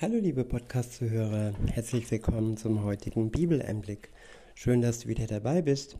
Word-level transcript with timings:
Hallo 0.00 0.16
liebe 0.18 0.44
Podcast-Zuhörer, 0.44 1.52
herzlich 1.72 2.10
willkommen 2.10 2.56
zum 2.56 2.82
heutigen 2.82 3.30
Bibeleinblick. 3.30 4.10
Schön, 4.56 4.82
dass 4.82 4.98
du 4.98 5.08
wieder 5.08 5.28
dabei 5.28 5.62
bist. 5.62 5.98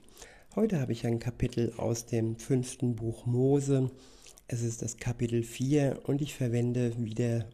Heute 0.57 0.81
habe 0.81 0.91
ich 0.91 1.07
ein 1.07 1.21
Kapitel 1.21 1.73
aus 1.77 2.05
dem 2.05 2.35
fünften 2.35 2.97
Buch 2.97 3.25
Mose. 3.25 3.93
Es 4.49 4.63
ist 4.63 4.83
das 4.83 4.97
Kapitel 4.97 5.45
4 5.45 6.01
und 6.07 6.23
ich 6.23 6.35
verwende 6.35 6.93
wieder 6.99 7.49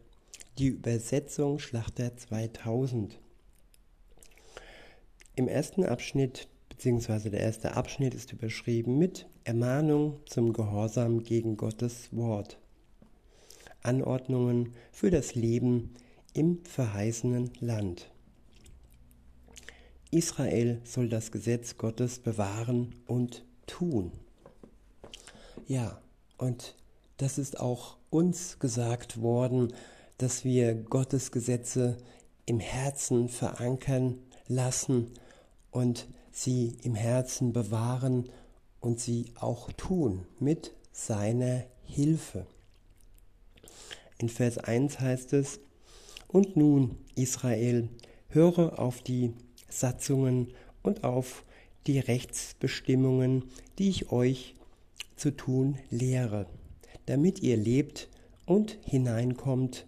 die 0.57 0.69
Übersetzung 0.69 1.59
Schlachter 1.59 2.17
2000. 2.17 3.19
Im 5.35 5.47
ersten 5.47 5.85
Abschnitt, 5.85 6.47
beziehungsweise 6.69 7.29
der 7.29 7.41
erste 7.41 7.75
Abschnitt 7.75 8.15
ist 8.15 8.33
überschrieben 8.33 8.97
mit 8.97 9.27
Ermahnung 9.43 10.19
zum 10.25 10.53
Gehorsam 10.53 11.21
gegen 11.21 11.55
Gottes 11.55 12.09
Wort. 12.11 12.57
Anordnungen 13.83 14.73
für 14.91 15.11
das 15.11 15.35
Leben 15.35 15.93
im 16.33 16.63
verheißenen 16.65 17.51
Land. 17.59 18.09
Israel 20.11 20.81
soll 20.83 21.07
das 21.07 21.31
Gesetz 21.31 21.77
Gottes 21.77 22.19
bewahren 22.19 22.95
und 23.07 23.45
tun. 23.65 24.11
Ja, 25.67 26.01
und 26.37 26.75
das 27.17 27.37
ist 27.37 27.59
auch 27.59 27.97
uns 28.09 28.59
gesagt 28.59 29.21
worden, 29.21 29.73
dass 30.17 30.43
wir 30.43 30.75
Gottes 30.75 31.31
Gesetze 31.31 31.97
im 32.45 32.59
Herzen 32.59 33.29
verankern 33.29 34.19
lassen 34.47 35.11
und 35.71 36.07
sie 36.31 36.77
im 36.83 36.95
Herzen 36.95 37.53
bewahren 37.53 38.29
und 38.79 38.99
sie 38.99 39.31
auch 39.39 39.71
tun 39.73 40.25
mit 40.39 40.73
seiner 40.91 41.63
Hilfe. 41.83 42.45
In 44.17 44.29
Vers 44.29 44.57
1 44.57 44.99
heißt 44.99 45.33
es, 45.33 45.59
und 46.31 46.55
nun, 46.55 46.97
Israel, 47.15 47.89
höre 48.29 48.79
auf 48.79 49.01
die 49.01 49.33
Satzungen 49.69 50.47
und 50.83 51.03
auf 51.03 51.43
die 51.87 51.99
Rechtsbestimmungen, 51.99 53.45
die 53.77 53.89
ich 53.89 54.11
euch 54.11 54.55
zu 55.15 55.31
tun 55.31 55.77
lehre, 55.89 56.47
damit 57.05 57.41
ihr 57.41 57.57
lebt 57.57 58.09
und 58.45 58.77
hineinkommt 58.85 59.85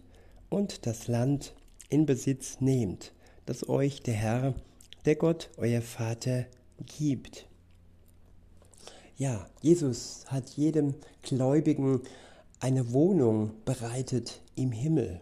und 0.48 0.86
das 0.86 1.08
Land 1.08 1.54
in 1.88 2.06
Besitz 2.06 2.60
nehmt, 2.60 3.12
das 3.46 3.68
euch 3.68 4.02
der 4.02 4.14
Herr, 4.14 4.54
der 5.04 5.16
Gott, 5.16 5.50
euer 5.56 5.82
Vater, 5.82 6.46
gibt. 6.98 7.46
Ja, 9.16 9.46
Jesus 9.62 10.24
hat 10.26 10.50
jedem 10.50 10.94
Gläubigen 11.22 12.00
eine 12.58 12.92
Wohnung 12.92 13.52
bereitet 13.64 14.40
im 14.56 14.72
Himmel. 14.72 15.20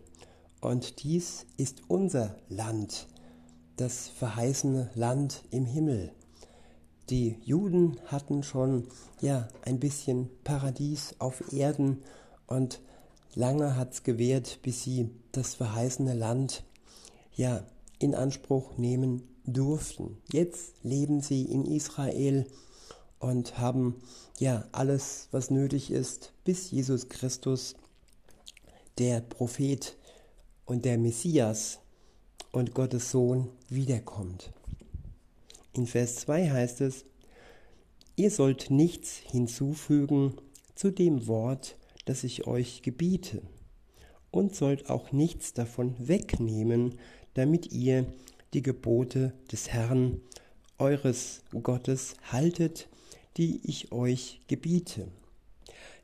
Und 0.63 1.03
dies 1.03 1.45
ist 1.57 1.83
unser 1.89 2.37
Land, 2.49 3.09
das 3.77 4.07
verheißene 4.09 4.91
Land 4.95 5.43
im 5.51 5.67
Himmel. 5.67 6.13
Die 7.11 7.37
Juden 7.43 7.99
hatten 8.07 8.45
schon 8.45 8.87
ja 9.21 9.49
ein 9.63 9.81
bisschen 9.81 10.31
Paradies 10.45 11.17
auf 11.19 11.53
Erden 11.53 12.05
und 12.47 12.81
lange 13.35 13.75
hat 13.75 13.93
es 13.93 14.05
gewährt, 14.05 14.61
bis 14.63 14.85
sie 14.85 15.11
das 15.33 15.57
verheißene 15.57 16.15
Land 16.15 16.63
ja 17.35 17.67
in 17.99 18.15
Anspruch 18.15 18.79
nehmen 18.79 19.23
durften. 19.45 20.19
Jetzt 20.31 20.75
leben 20.85 21.21
sie 21.23 21.43
in 21.43 21.65
Israel 21.65 22.47
und 23.19 23.59
haben 23.59 24.01
ja 24.39 24.65
alles, 24.71 25.27
was 25.33 25.51
nötig 25.51 25.91
ist, 25.91 26.33
bis 26.45 26.71
Jesus 26.71 27.09
Christus, 27.09 27.75
der 28.99 29.21
Prophet, 29.21 29.97
und 30.67 30.85
der 30.85 30.99
Messias 30.99 31.81
und 32.53 32.75
Gottes 32.75 33.11
Sohn 33.11 33.49
wiederkommt. 33.69 34.53
In 35.73 35.87
Vers 35.87 36.17
2 36.17 36.51
heißt 36.51 36.81
es, 36.83 37.05
ihr 38.17 38.31
sollt 38.31 38.71
nichts 38.71 39.17
hinzufügen 39.17 40.35
zu 40.75 40.91
dem 40.91 41.27
Wort, 41.27 41.77
das 42.05 42.25
ich 42.25 42.47
euch 42.47 42.83
gebiete, 42.83 43.43
und 44.31 44.55
sollt 44.55 44.91
auch 44.91 45.13
nichts 45.13 45.53
davon 45.53 45.95
wegnehmen, 45.99 46.99
damit 47.35 47.73
ihr 47.73 48.07
die 48.55 48.63
Gebote 48.63 49.33
des 49.51 49.71
Herrn, 49.71 50.21
eures 50.79 51.43
Gottes, 51.63 52.15
haltet, 52.31 52.89
die 53.37 53.61
ich 53.65 53.93
euch 53.93 54.41
gebiete 54.47 55.09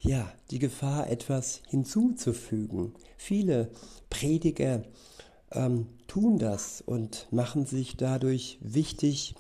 ja, 0.00 0.32
die 0.50 0.58
Gefahr, 0.58 1.10
etwas 1.10 1.62
hinzuzufügen. 1.68 2.94
Viele 3.16 3.70
Prediger 4.10 4.82
ähm, 5.52 5.86
tun 6.06 6.38
das 6.38 6.80
und 6.80 7.26
machen 7.30 7.66
sich 7.66 7.96
dadurch 7.96 8.58
wichtig. 8.60 9.34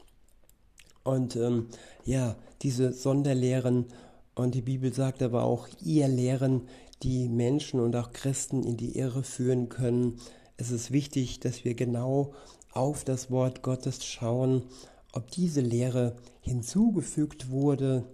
Und 1.04 1.36
ähm, 1.36 1.68
ja, 2.04 2.36
diese 2.62 2.92
Sonderlehren 2.92 3.86
und 4.34 4.54
die 4.54 4.62
Bibel 4.62 4.92
sagt 4.92 5.22
aber 5.22 5.44
auch, 5.44 5.68
ihr 5.82 6.08
Lehren, 6.08 6.68
die 7.02 7.28
Menschen 7.28 7.80
und 7.80 7.94
auch 7.94 8.12
Christen 8.12 8.64
in 8.64 8.76
die 8.76 8.98
Irre 8.98 9.22
führen 9.22 9.68
können. 9.68 10.20
Es 10.56 10.70
ist 10.70 10.90
wichtig, 10.90 11.40
dass 11.40 11.64
wir 11.64 11.74
genau 11.74 12.34
auf 12.72 13.04
das 13.04 13.30
Wort 13.30 13.62
Gottes 13.62 14.04
schauen, 14.04 14.64
ob 15.12 15.30
diese 15.30 15.60
Lehre 15.60 16.16
hinzugefügt 16.40 17.50
wurde 17.50 18.04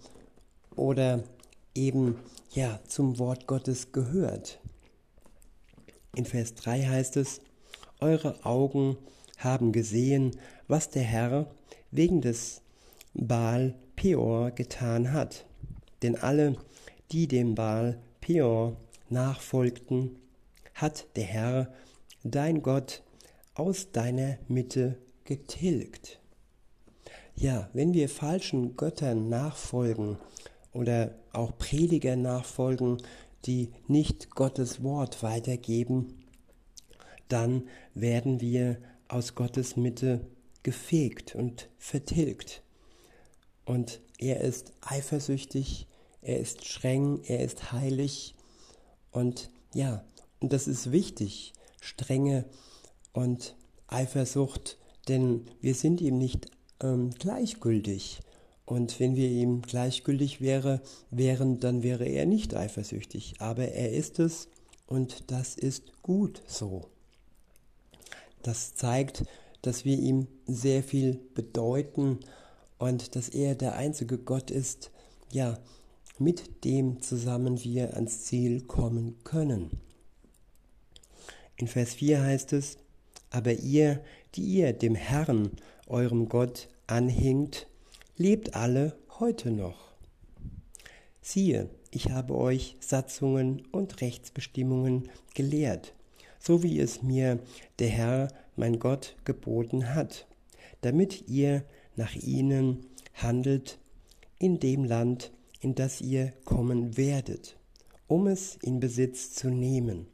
oder 0.77 1.25
eben 1.75 2.17
ja 2.53 2.81
zum 2.87 3.19
Wort 3.19 3.47
Gottes 3.47 3.93
gehört. 3.93 4.61
In 6.15 6.25
Vers 6.25 6.55
3 6.55 6.83
heißt 6.87 7.17
es, 7.17 7.41
Eure 8.01 8.45
Augen 8.45 8.97
haben 9.39 9.73
gesehen, 9.73 10.37
was 10.69 10.91
der 10.91 11.03
Herr 11.03 11.51
wegen 11.91 12.21
des 12.21 12.63
Baal 13.15 13.75
Peor 13.97 14.51
getan 14.51 15.13
hat. 15.13 15.47
Denn 16.03 16.17
alle, 16.17 16.57
die 17.13 17.27
dem 17.29 17.55
Baal 17.55 17.99
Peor 18.21 18.77
nachfolgten, 19.09 20.17
hat 20.75 21.07
der 21.17 21.25
Herr, 21.25 21.73
dein 22.25 22.63
Gott, 22.63 23.03
aus 23.55 23.93
deiner 23.93 24.39
Mitte 24.49 24.99
getilgt. 25.25 26.21
Ja, 27.37 27.69
wenn 27.73 27.95
wir 27.95 28.09
falschen 28.09 28.77
Göttern 28.77 29.29
nachfolgen, 29.29 30.19
oder 30.75 31.15
auch 31.33 31.57
Prediger 31.57 32.17
nachfolgen, 32.17 32.99
die 33.47 33.71
nicht 33.89 34.31
Gottes 34.31 34.83
Wort 34.83 35.23
weitergeben, 35.23 36.25
dann 37.29 37.69
werden 37.95 38.41
wir 38.41 38.79
aus 39.09 39.35
Gottes 39.35 39.77
Mitte 39.77 40.27
gefegt 40.63 41.35
und 41.35 41.69
vertilgt. 41.79 42.63
Und 43.65 44.01
er 44.19 44.41
ist 44.41 44.73
eifersüchtig, 44.83 45.87
er 46.21 46.39
ist 46.41 46.65
streng, 46.67 47.21
er 47.25 47.41
ist 47.41 47.73
heilig. 47.73 48.35
Und 49.11 49.51
ja, 49.75 50.05
und 50.41 50.53
das 50.53 50.69
ist 50.69 50.93
wichtig, 50.93 51.53
strenge 51.81 52.45
und 53.13 53.57
Eifersucht, 53.87 54.79
denn 55.09 55.47
wir 55.61 55.75
sind 55.75 56.01
ihm 56.01 56.19
nicht 56.19 56.47
ähm, 56.83 57.11
gleichgültig. 57.19 58.21
Und 58.67 58.99
wenn 58.99 59.15
wir 59.15 59.29
ihm 59.29 59.63
gleichgültig 59.63 60.41
wäre, 60.41 60.81
wären, 61.11 61.61
dann 61.61 61.83
wäre 61.83 62.07
er 62.07 62.27
nicht 62.27 62.55
eifersüchtig. 62.55 63.35
Aber 63.39 63.69
er 63.69 63.93
ist 63.93 64.19
es 64.19 64.49
und 64.87 65.31
das 65.31 65.55
ist 65.55 66.03
gut 66.03 66.43
so. 66.47 66.89
Das 68.43 68.75
zeigt, 68.75 69.25
dass 69.63 69.85
wir 69.85 69.99
ihm 69.99 70.27
sehr 70.47 70.83
viel 70.83 71.19
bedeuten 71.35 72.21
und 72.79 73.17
dass 73.17 73.29
er 73.29 73.55
der 73.55 73.77
einzige 73.77 74.19
Gott 74.19 74.51
ist, 74.51 74.91
ja, 75.31 75.59
mit 76.19 76.65
dem 76.65 77.01
zusammen 77.01 77.63
wir 77.65 77.95
ans 77.95 78.25
Ziel 78.25 78.63
kommen 78.63 79.17
können. 79.25 79.71
In 81.57 81.67
Vers 81.67 81.95
4 81.95 82.23
heißt 82.23 82.53
es, 82.53 82.77
aber 83.31 83.53
ihr, 83.53 84.01
die 84.35 84.43
ihr 84.43 84.73
dem 84.73 84.95
Herrn, 84.95 85.51
eurem 85.87 86.29
Gott, 86.29 86.69
anhinkt, 86.87 87.67
lebt 88.17 88.55
alle 88.55 88.97
heute 89.19 89.51
noch. 89.51 89.93
Siehe, 91.21 91.69
ich 91.91 92.11
habe 92.11 92.37
euch 92.37 92.77
Satzungen 92.81 93.63
und 93.73 94.01
Rechtsbestimmungen 94.01 95.09
gelehrt, 95.35 95.95
so 96.39 96.63
wie 96.63 96.79
es 96.79 97.03
mir 97.03 97.41
der 97.79 97.89
Herr, 97.89 98.29
mein 98.57 98.79
Gott, 98.79 99.17
geboten 99.25 99.95
hat, 99.95 100.27
damit 100.83 101.29
ihr 101.29 101.65
nach 101.97 102.15
ihnen 102.15 102.87
handelt 103.15 103.79
in 104.39 104.61
dem 104.61 104.85
Land, 104.85 105.33
in 105.61 105.75
das 105.75 106.01
ihr 106.01 106.33
kommen 106.45 106.97
werdet, 106.97 107.57
um 108.07 108.27
es 108.27 108.57
in 108.57 108.81
Besitz 108.81 109.33
zu 109.33 109.49
nehmen. 109.49 110.07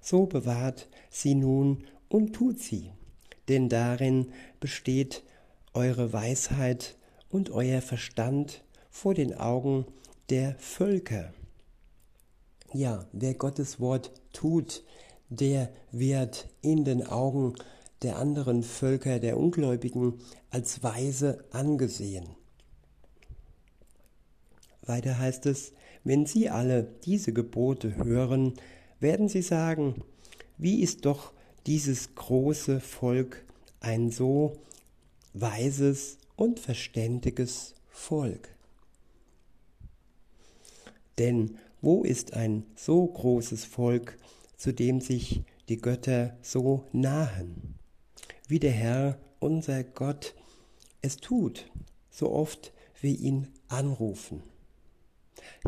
So 0.00 0.26
bewahrt 0.26 0.88
sie 1.10 1.34
nun 1.34 1.84
und 2.08 2.32
tut 2.32 2.58
sie, 2.58 2.90
denn 3.48 3.68
darin 3.68 4.32
besteht 4.58 5.22
eure 5.78 6.12
Weisheit 6.12 6.96
und 7.30 7.50
euer 7.50 7.80
Verstand 7.80 8.64
vor 8.90 9.14
den 9.14 9.32
Augen 9.32 9.86
der 10.28 10.56
Völker. 10.58 11.32
Ja, 12.72 13.06
wer 13.12 13.34
Gottes 13.34 13.78
Wort 13.78 14.10
tut, 14.32 14.82
der 15.28 15.70
wird 15.92 16.48
in 16.62 16.84
den 16.84 17.06
Augen 17.06 17.54
der 18.02 18.18
anderen 18.18 18.64
Völker, 18.64 19.20
der 19.20 19.38
Ungläubigen, 19.38 20.14
als 20.50 20.82
weise 20.82 21.44
angesehen. 21.52 22.26
Weiter 24.82 25.16
heißt 25.16 25.46
es, 25.46 25.72
wenn 26.02 26.26
sie 26.26 26.50
alle 26.50 26.82
diese 27.04 27.32
Gebote 27.32 27.94
hören, 27.94 28.54
werden 28.98 29.28
sie 29.28 29.42
sagen, 29.42 30.02
wie 30.56 30.80
ist 30.80 31.06
doch 31.06 31.32
dieses 31.66 32.16
große 32.16 32.80
Volk 32.80 33.44
ein 33.80 34.10
so 34.10 34.56
weises 35.40 36.18
und 36.36 36.60
verständiges 36.60 37.74
Volk. 37.88 38.54
Denn 41.18 41.58
wo 41.80 42.02
ist 42.02 42.34
ein 42.34 42.64
so 42.76 43.06
großes 43.06 43.64
Volk, 43.64 44.18
zu 44.56 44.72
dem 44.72 45.00
sich 45.00 45.42
die 45.68 45.76
Götter 45.76 46.36
so 46.42 46.84
nahen, 46.92 47.74
wie 48.48 48.58
der 48.58 48.72
Herr, 48.72 49.18
unser 49.38 49.84
Gott, 49.84 50.34
es 51.02 51.16
tut, 51.16 51.70
so 52.10 52.32
oft 52.32 52.72
wir 53.00 53.18
ihn 53.18 53.48
anrufen. 53.68 54.42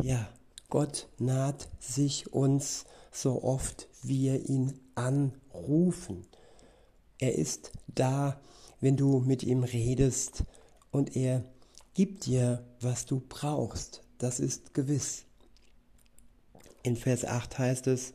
Ja, 0.01 0.29
Gott 0.69 1.07
naht 1.17 1.69
sich 1.79 2.33
uns 2.33 2.85
so 3.11 3.43
oft 3.43 3.87
wir 4.03 4.49
ihn 4.49 4.79
anrufen. 4.95 6.25
Er 7.19 7.35
ist 7.35 7.71
da, 7.87 8.41
wenn 8.81 8.97
du 8.97 9.19
mit 9.19 9.43
ihm 9.43 9.63
redest 9.63 10.43
und 10.91 11.15
er 11.15 11.45
gibt 11.93 12.25
dir, 12.25 12.65
was 12.81 13.05
du 13.05 13.21
brauchst. 13.27 14.03
Das 14.17 14.39
ist 14.39 14.73
gewiss. 14.73 15.25
In 16.83 16.95
Vers 16.95 17.25
8 17.25 17.59
heißt 17.59 17.87
es, 17.87 18.13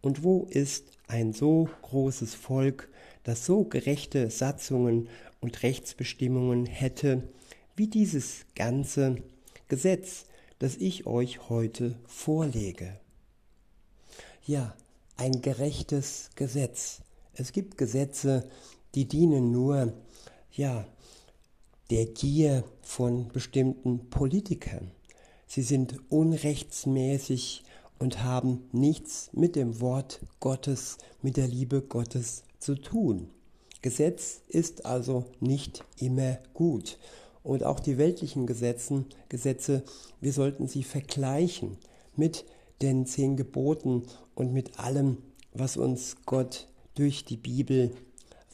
und 0.00 0.22
wo 0.22 0.46
ist 0.50 0.84
ein 1.08 1.32
so 1.32 1.68
großes 1.82 2.34
Volk, 2.34 2.88
das 3.24 3.44
so 3.44 3.64
gerechte 3.64 4.30
Satzungen 4.30 5.08
und 5.40 5.62
Rechtsbestimmungen 5.62 6.66
hätte, 6.66 7.28
wie 7.76 7.88
dieses 7.88 8.46
ganze 8.54 9.16
Gesetz, 9.68 10.26
das 10.58 10.76
ich 10.76 11.06
euch 11.06 11.48
heute 11.48 11.98
vorlege. 12.06 13.00
Ja, 14.46 14.76
ein 15.16 15.40
gerechtes 15.40 16.30
Gesetz. 16.36 17.00
Es 17.32 17.52
gibt 17.52 17.78
Gesetze, 17.78 18.48
die 18.94 19.06
dienen 19.06 19.50
nur, 19.50 19.92
ja, 20.52 20.86
der 21.90 22.06
Gier 22.06 22.64
von 22.82 23.28
bestimmten 23.28 24.08
Politikern. 24.10 24.90
Sie 25.46 25.62
sind 25.62 26.00
unrechtsmäßig 26.10 27.64
und 27.98 28.22
haben 28.22 28.64
nichts 28.72 29.30
mit 29.32 29.56
dem 29.56 29.80
Wort 29.80 30.20
Gottes, 30.40 30.98
mit 31.22 31.36
der 31.36 31.46
Liebe 31.46 31.82
Gottes 31.82 32.44
zu 32.58 32.74
tun. 32.74 33.28
Gesetz 33.82 34.40
ist 34.48 34.86
also 34.86 35.26
nicht 35.40 35.84
immer 35.98 36.38
gut. 36.54 36.98
Und 37.42 37.64
auch 37.64 37.80
die 37.80 37.98
weltlichen 37.98 38.46
Gesetzen, 38.46 39.06
Gesetze, 39.28 39.84
wir 40.20 40.32
sollten 40.32 40.66
sie 40.66 40.82
vergleichen 40.82 41.76
mit 42.16 42.46
den 42.80 43.04
zehn 43.04 43.36
Geboten 43.36 44.04
und 44.34 44.52
mit 44.52 44.78
allem, 44.78 45.18
was 45.52 45.76
uns 45.76 46.16
Gott 46.24 46.68
durch 46.94 47.26
die 47.26 47.36
Bibel 47.36 47.90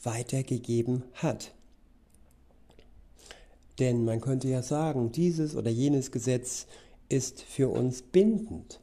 weitergegeben 0.03 1.03
hat. 1.13 1.53
Denn 3.79 4.05
man 4.05 4.21
könnte 4.21 4.47
ja 4.47 4.61
sagen, 4.61 5.11
dieses 5.11 5.55
oder 5.55 5.71
jenes 5.71 6.11
Gesetz 6.11 6.67
ist 7.09 7.41
für 7.41 7.69
uns 7.69 8.01
bindend. 8.01 8.79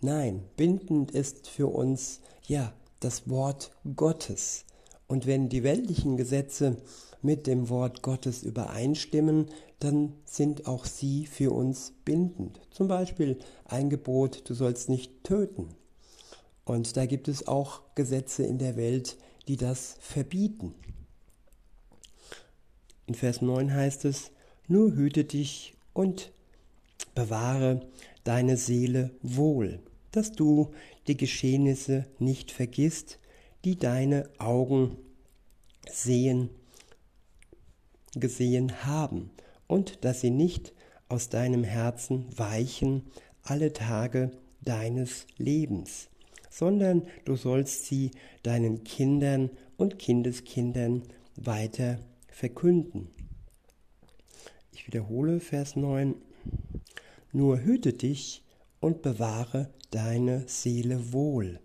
Nein, 0.00 0.44
bindend 0.56 1.10
ist 1.10 1.48
für 1.48 1.66
uns 1.68 2.20
ja 2.46 2.72
das 3.00 3.28
Wort 3.28 3.72
Gottes. 3.96 4.64
Und 5.06 5.26
wenn 5.26 5.48
die 5.48 5.62
weltlichen 5.62 6.16
Gesetze 6.16 6.76
mit 7.22 7.46
dem 7.46 7.68
Wort 7.68 8.02
Gottes 8.02 8.42
übereinstimmen, 8.42 9.46
dann 9.78 10.14
sind 10.24 10.66
auch 10.66 10.84
sie 10.84 11.26
für 11.26 11.52
uns 11.52 11.92
bindend. 12.04 12.60
Zum 12.70 12.88
Beispiel 12.88 13.38
ein 13.64 13.90
Gebot, 13.90 14.42
du 14.48 14.54
sollst 14.54 14.88
nicht 14.88 15.24
töten. 15.24 15.68
Und 16.64 16.96
da 16.96 17.06
gibt 17.06 17.28
es 17.28 17.48
auch 17.48 17.80
Gesetze 17.94 18.44
in 18.44 18.58
der 18.58 18.76
Welt, 18.76 19.16
die 19.48 19.56
das 19.56 19.96
verbieten. 20.00 20.74
In 23.06 23.14
Vers 23.14 23.42
9 23.42 23.72
heißt 23.72 24.04
es, 24.04 24.30
nur 24.68 24.94
hüte 24.94 25.24
dich 25.24 25.74
und 25.92 26.32
bewahre 27.14 27.80
deine 28.24 28.56
Seele 28.56 29.10
wohl, 29.22 29.80
dass 30.12 30.32
du 30.32 30.72
die 31.06 31.16
Geschehnisse 31.16 32.06
nicht 32.18 32.52
vergisst, 32.52 33.18
die 33.64 33.76
deine 33.76 34.28
Augen 34.38 34.96
sehen, 35.90 36.50
gesehen 38.14 38.84
haben, 38.84 39.30
und 39.66 40.04
dass 40.04 40.20
sie 40.20 40.30
nicht 40.30 40.72
aus 41.08 41.28
deinem 41.28 41.64
Herzen 41.64 42.26
weichen 42.36 43.04
alle 43.42 43.72
Tage 43.72 44.30
deines 44.60 45.26
Lebens, 45.36 46.09
sondern 46.50 47.06
du 47.24 47.36
sollst 47.36 47.86
sie 47.86 48.10
deinen 48.42 48.84
Kindern 48.84 49.50
und 49.76 49.98
Kindeskindern 49.98 51.04
weiter 51.36 51.98
verkünden. 52.28 53.08
Ich 54.72 54.86
wiederhole 54.86 55.40
Vers 55.40 55.76
9. 55.76 56.14
Nur 57.32 57.60
hüte 57.62 57.92
dich 57.92 58.42
und 58.80 59.02
bewahre 59.02 59.70
deine 59.90 60.44
Seele 60.46 61.12
wohl, 61.12 61.60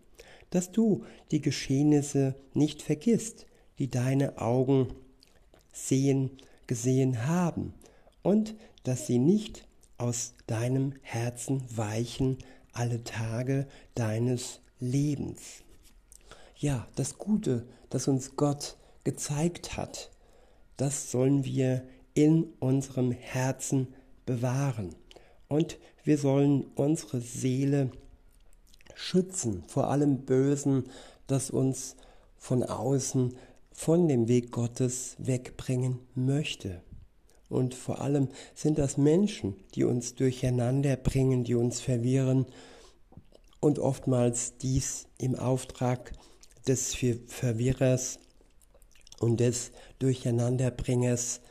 dass 0.51 0.71
du 0.71 1.03
die 1.31 1.41
Geschehnisse 1.41 2.35
nicht 2.53 2.81
vergisst, 2.81 3.47
die 3.79 3.89
deine 3.89 4.37
Augen 4.37 4.93
sehen, 5.73 6.31
gesehen 6.67 7.25
haben, 7.25 7.73
und 8.21 8.55
dass 8.83 9.07
sie 9.07 9.19
nicht 9.19 9.67
aus 9.97 10.33
deinem 10.47 10.93
Herzen 11.01 11.63
weichen 11.75 12.37
alle 12.73 13.03
Tage 13.03 13.67
deines 13.93 14.61
Lebens. 14.79 15.63
Ja, 16.57 16.87
das 16.95 17.17
Gute, 17.17 17.65
das 17.89 18.07
uns 18.07 18.35
Gott 18.35 18.77
gezeigt 19.03 19.77
hat, 19.77 20.11
das 20.77 21.11
sollen 21.11 21.45
wir 21.45 21.83
in 22.13 22.47
unserem 22.59 23.11
Herzen 23.11 23.93
bewahren. 24.25 24.95
Und 25.47 25.77
wir 26.03 26.17
sollen 26.17 26.65
unsere 26.75 27.21
Seele 27.21 27.91
schützen 28.95 29.63
vor 29.67 29.89
allem 29.89 30.19
Bösen, 30.19 30.85
das 31.27 31.49
uns 31.49 31.95
von 32.37 32.63
außen 32.63 33.35
von 33.71 34.07
dem 34.07 34.27
Weg 34.27 34.51
Gottes 34.51 35.15
wegbringen 35.17 35.99
möchte. 36.15 36.81
Und 37.49 37.75
vor 37.75 38.01
allem 38.01 38.29
sind 38.55 38.77
das 38.77 38.97
Menschen, 38.97 39.55
die 39.75 39.83
uns 39.83 40.15
durcheinander 40.15 40.95
bringen, 40.95 41.43
die 41.43 41.55
uns 41.55 41.81
verwirren 41.81 42.45
und 43.59 43.79
oftmals 43.79 44.57
dies 44.57 45.07
im 45.17 45.35
Auftrag 45.35 46.11
des 46.67 46.95
Verwirrers 47.27 48.19
und 49.19 49.39
des 49.39 49.71
Durcheinanderbringers, 49.99 51.41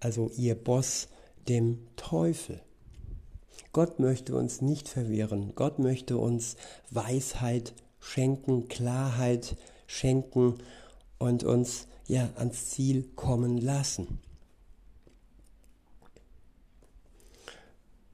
also 0.00 0.30
ihr 0.36 0.54
Boss, 0.54 1.08
dem 1.48 1.86
Teufel. 1.96 2.60
Gott 3.72 3.98
möchte 3.98 4.36
uns 4.36 4.60
nicht 4.60 4.88
verwirren. 4.88 5.52
Gott 5.54 5.78
möchte 5.78 6.16
uns 6.16 6.56
Weisheit 6.90 7.74
schenken, 7.98 8.68
Klarheit 8.68 9.56
schenken 9.86 10.58
und 11.18 11.42
uns 11.42 11.88
ja 12.06 12.30
ans 12.36 12.70
Ziel 12.70 13.08
kommen 13.16 13.58
lassen. 13.58 14.20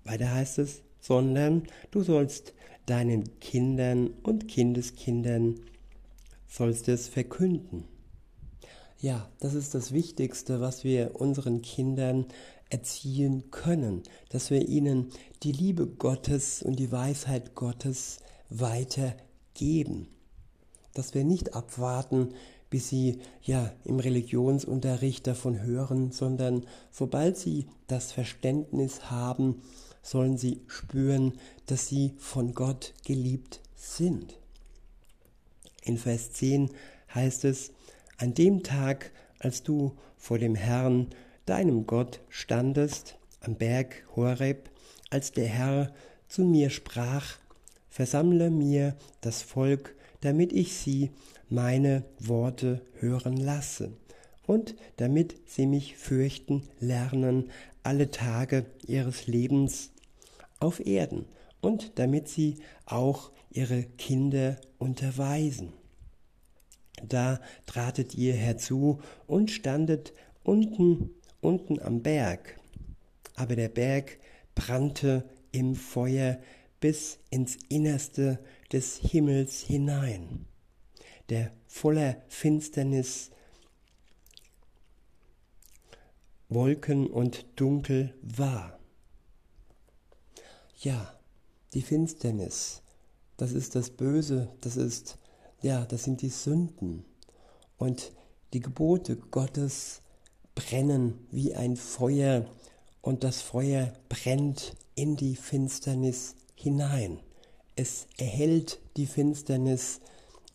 Weiter 0.05 0.33
heißt 0.33 0.59
es, 0.59 0.83
sondern 1.01 1.65
du 1.91 2.03
sollst 2.03 2.55
deinen 2.91 3.39
Kindern 3.39 4.11
und 4.23 4.49
Kindeskindern 4.49 5.61
sollst 6.49 6.89
es 6.89 7.09
verkünden. 7.09 7.85
Ja, 8.99 9.31
das 9.39 9.55
ist 9.55 9.75
das 9.75 9.93
Wichtigste, 9.93 10.61
was 10.61 10.83
wir 10.83 11.13
unseren 11.15 11.63
Kindern 11.63 12.27
erziehen 12.69 13.51
können, 13.51 14.03
dass 14.29 14.51
wir 14.51 14.69
ihnen 14.69 15.11
die 15.43 15.53
Liebe 15.53 15.87
Gottes 15.87 16.63
und 16.63 16.79
die 16.79 16.91
Weisheit 16.91 17.55
Gottes 17.55 18.19
weitergeben. 18.49 20.09
Dass 20.93 21.15
wir 21.15 21.25
nicht 21.25 21.55
abwarten, 21.55 22.35
bis 22.71 22.89
sie 22.89 23.21
ja 23.43 23.73
im 23.85 24.01
Religionsunterricht 24.01 25.27
davon 25.27 25.63
hören, 25.63 26.11
sondern 26.11 26.67
sobald 26.91 27.37
sie 27.37 27.67
das 27.87 28.13
Verständnis 28.13 29.11
haben, 29.11 29.63
sollen 30.03 30.37
sie 30.37 30.63
spüren, 30.67 31.35
dass 31.67 31.89
sie 31.89 32.15
von 32.19 32.55
Gott 32.55 32.95
geliebt 33.05 33.61
sind. 33.77 34.39
In 35.83 35.99
Vers 35.99 36.33
10 36.33 36.71
heißt 37.15 37.45
es, 37.45 37.73
an 38.19 38.35
dem 38.35 38.63
Tag, 38.63 39.13
als 39.39 39.63
du 39.63 39.97
vor 40.17 40.39
dem 40.39 40.55
Herrn, 40.55 41.09
deinem 41.47 41.87
Gott, 41.87 42.21
standest, 42.29 43.17
am 43.41 43.57
Berg 43.57 44.05
Horeb, 44.15 44.71
als 45.09 45.33
der 45.33 45.49
Herr 45.49 45.93
zu 46.29 46.43
mir 46.43 46.71
sprach, 46.71 47.39
versammle 47.89 48.51
mir 48.51 48.97
das 49.21 49.43
Volk, 49.43 49.95
damit 50.21 50.53
ich 50.53 50.77
sie 50.77 51.11
meine 51.49 52.05
Worte 52.19 52.83
hören 53.01 53.37
lasse 53.37 53.93
und 54.51 54.75
damit 54.97 55.37
sie 55.47 55.65
mich 55.65 55.97
fürchten 55.97 56.65
lernen 56.81 57.53
alle 57.85 58.11
Tage 58.11 58.67
ihres 58.85 59.29
Lebens 59.29 59.93
auf 60.59 60.85
Erden 60.85 61.25
und 61.61 61.93
damit 62.01 62.27
sie 62.27 62.57
auch 62.85 63.31
ihre 63.53 63.85
Kinder 63.85 64.57
unterweisen. 64.79 65.73
Da 67.01 67.41
tratet 67.67 68.17
ihr 68.17 68.35
herzu 68.35 68.99
und 69.29 69.53
standet 69.53 70.13
unten, 70.43 71.11
unten 71.41 71.81
am 71.81 72.03
Berg. 72.03 72.59
Aber 73.37 73.55
der 73.55 73.69
Berg 73.69 74.19
brannte 74.57 75.31
im 75.53 75.77
Feuer 75.77 76.41
bis 76.81 77.21
ins 77.31 77.57
Innerste 77.69 78.41
des 78.73 78.97
Himmels 78.97 79.61
hinein, 79.61 80.47
der 81.29 81.53
voller 81.69 82.17
Finsternis, 82.27 83.31
Wolken 86.51 87.07
und 87.07 87.47
Dunkel 87.55 88.13
war. 88.23 88.77
Ja, 90.81 91.15
die 91.75 91.83
Finsternis, 91.83 92.83
das 93.37 93.53
ist 93.53 93.77
das 93.77 93.91
Böse, 93.91 94.49
das 94.61 94.77
ist, 94.77 95.17
ja, 95.63 95.85
das 95.85 96.03
sind 96.03 96.23
die 96.23 96.29
Sünden. 96.29 97.05
Und 97.79 98.11
die 98.53 98.59
Gebote 98.59 99.17
Gottes 99.17 100.03
brennen 100.57 101.25
wie 101.31 101.55
ein 101.55 101.77
Feuer 101.77 102.47
und 103.01 103.23
das 103.23 103.41
Feuer 103.41 103.93
brennt 104.09 104.77
in 104.97 105.17
die 105.17 105.37
Finsternis 105.37 106.35
hinein. 106.57 107.21
Es 107.77 108.09
erhält 108.19 108.81
die 108.97 109.07
Finsternis 109.07 110.01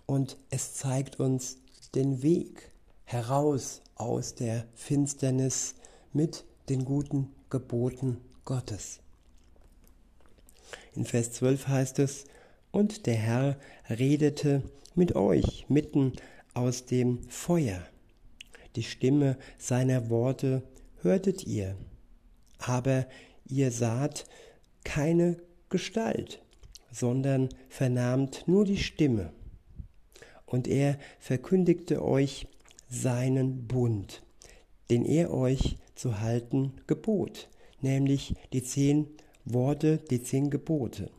und 0.05 0.37
es 0.49 0.73
zeigt 0.73 1.21
uns 1.21 1.57
den 1.95 2.21
Weg 2.21 2.69
heraus 3.05 3.81
aus 3.95 4.35
der 4.35 4.65
Finsternis 4.75 5.75
mit 6.15 6.45
den 6.69 6.85
guten 6.85 7.27
Geboten 7.49 8.21
Gottes. 8.45 9.01
In 10.95 11.03
Vers 11.03 11.33
12 11.33 11.67
heißt 11.67 11.99
es, 11.99 12.23
und 12.71 13.05
der 13.05 13.15
Herr 13.15 13.57
redete 13.89 14.63
mit 14.95 15.15
euch 15.15 15.65
mitten 15.67 16.13
aus 16.53 16.85
dem 16.85 17.21
Feuer. 17.27 17.85
Die 18.77 18.83
Stimme 18.83 19.37
seiner 19.57 20.09
Worte 20.09 20.63
hörtet 21.01 21.45
ihr, 21.45 21.75
aber 22.59 23.07
ihr 23.45 23.71
saht 23.71 24.25
keine 24.85 25.37
Gestalt, 25.69 26.41
sondern 26.91 27.49
vernahmt 27.67 28.47
nur 28.47 28.63
die 28.63 28.77
Stimme. 28.77 29.33
Und 30.45 30.67
er 30.69 30.97
verkündigte 31.19 32.01
euch 32.01 32.47
seinen 32.89 33.67
Bund, 33.67 34.23
den 34.89 35.03
er 35.03 35.33
euch 35.33 35.77
zu 35.95 36.19
halten 36.19 36.73
gebot, 36.87 37.49
nämlich 37.81 38.35
die 38.53 38.63
zehn 38.63 39.07
Worte, 39.45 39.97
die 40.09 40.21
zehn 40.21 40.49
Gebote. 40.49 41.11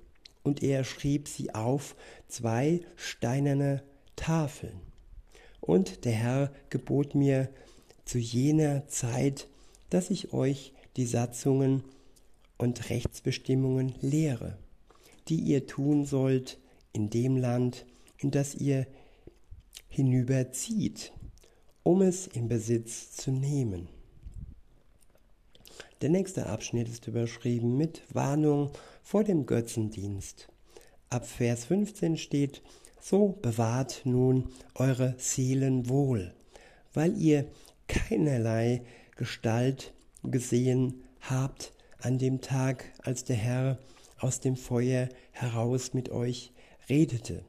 Und 0.42 0.62
er 0.62 0.84
schrieb 0.84 1.28
sie 1.28 1.54
auf 1.54 1.96
zwei 2.28 2.80
steinerne 2.94 3.82
Tafeln. 4.14 4.80
Und 5.60 6.04
der 6.04 6.12
Herr 6.12 6.52
gebot 6.70 7.14
mir 7.14 7.48
zu 8.04 8.18
jener 8.18 8.86
Zeit, 8.86 9.48
dass 9.90 10.10
ich 10.10 10.32
euch 10.32 10.72
die 10.96 11.06
Satzungen 11.06 11.82
und 12.58 12.90
Rechtsbestimmungen 12.90 13.94
lehre, 14.00 14.58
die 15.28 15.40
ihr 15.40 15.66
tun 15.66 16.04
sollt 16.04 16.58
in 16.92 17.10
dem 17.10 17.36
Land, 17.36 17.84
in 18.18 18.30
das 18.30 18.54
ihr 18.54 18.86
hinüberzieht, 19.88 21.12
um 21.82 22.02
es 22.02 22.26
in 22.26 22.48
Besitz 22.48 23.12
zu 23.12 23.30
nehmen. 23.30 23.88
Der 26.06 26.12
nächste 26.12 26.46
Abschnitt 26.46 26.88
ist 26.88 27.08
überschrieben 27.08 27.76
mit 27.76 28.02
Warnung 28.14 28.70
vor 29.02 29.24
dem 29.24 29.44
Götzendienst. 29.44 30.46
Ab 31.10 31.26
Vers 31.26 31.64
15 31.64 32.16
steht, 32.16 32.62
so 33.00 33.36
bewahrt 33.42 34.02
nun 34.04 34.50
eure 34.76 35.16
Seelen 35.18 35.88
wohl, 35.88 36.32
weil 36.94 37.20
ihr 37.20 37.50
keinerlei 37.88 38.82
Gestalt 39.16 39.94
gesehen 40.22 41.02
habt 41.22 41.72
an 41.98 42.18
dem 42.18 42.40
Tag, 42.40 42.84
als 43.02 43.24
der 43.24 43.34
Herr 43.34 43.76
aus 44.20 44.38
dem 44.38 44.54
Feuer 44.54 45.08
heraus 45.32 45.92
mit 45.92 46.10
euch 46.10 46.52
redete, 46.88 47.44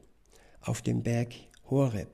auf 0.62 0.82
dem 0.82 1.04
Berg 1.04 1.32
Horeb, 1.70 2.10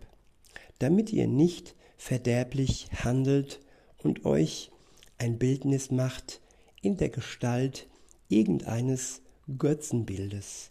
damit 0.79 1.11
ihr 1.11 1.27
nicht 1.27 1.75
verderblich 1.97 2.91
handelt 3.03 3.61
und 4.03 4.27
euch 4.27 4.71
ein 5.19 5.39
Bildnis 5.39 5.91
macht 5.91 6.41
in 6.81 6.97
der 6.97 7.09
Gestalt 7.09 7.89
irgendeines 8.29 9.23
Götzenbildes, 9.59 10.71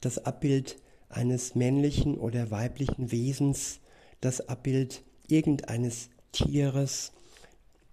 das 0.00 0.18
Abbild 0.24 0.76
eines 1.08 1.54
männlichen 1.54 2.18
oder 2.18 2.50
weiblichen 2.50 3.10
Wesens, 3.10 3.80
das 4.20 4.48
Abbild 4.48 5.02
irgendeines 5.26 6.10
Tieres, 6.32 7.12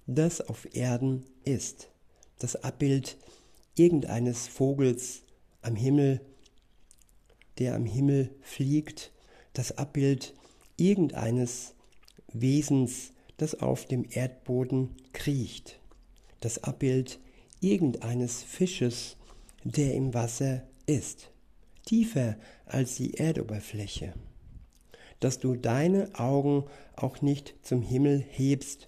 das 0.05 0.41
auf 0.41 0.73
Erden 0.75 1.25
ist, 1.43 1.89
das 2.39 2.55
Abbild 2.63 3.17
irgendeines 3.75 4.47
Vogels 4.47 5.23
am 5.61 5.75
Himmel, 5.75 6.21
der 7.57 7.75
am 7.75 7.85
Himmel 7.85 8.35
fliegt, 8.41 9.11
das 9.53 9.77
Abbild 9.77 10.33
irgendeines 10.77 11.73
Wesens, 12.31 13.11
das 13.37 13.55
auf 13.55 13.85
dem 13.85 14.05
Erdboden 14.09 14.89
kriecht, 15.13 15.79
das 16.39 16.63
Abbild 16.63 17.19
irgendeines 17.61 18.43
Fisches, 18.43 19.15
der 19.63 19.93
im 19.93 20.13
Wasser 20.13 20.63
ist, 20.85 21.29
tiefer 21.85 22.35
als 22.65 22.95
die 22.95 23.15
Erdoberfläche, 23.15 24.13
dass 25.19 25.39
du 25.39 25.55
deine 25.55 26.09
Augen 26.19 26.65
auch 26.95 27.21
nicht 27.21 27.55
zum 27.61 27.81
Himmel 27.81 28.23
hebst 28.27 28.87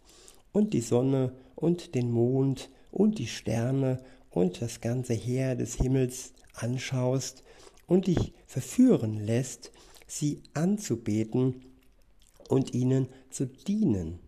und 0.52 0.74
die 0.74 0.82
Sonne 0.82 1.34
und 1.56 1.96
den 1.96 2.12
Mond 2.12 2.70
und 2.92 3.20
die 3.20 3.28
Sterne 3.28 4.04
und 4.32 4.62
das 4.62 4.82
ganze 4.82 5.14
Heer 5.14 5.56
des 5.56 5.76
Himmels 5.76 6.34
anschaust 6.54 7.44
und 7.88 8.08
dich 8.08 8.34
verführen 8.46 9.20
lässt, 9.26 9.72
sie 10.08 10.42
anzubeten 10.54 11.66
und 12.48 12.74
ihnen 12.74 13.08
zu 13.30 13.46
dienen 13.46 14.20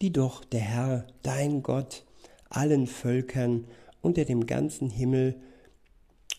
die 0.00 0.12
doch 0.12 0.44
der 0.44 0.60
Herr, 0.60 1.06
dein 1.22 1.62
Gott, 1.62 2.04
allen 2.48 2.86
Völkern 2.86 3.66
unter 4.02 4.24
dem 4.24 4.46
ganzen 4.46 4.90
Himmel 4.90 5.36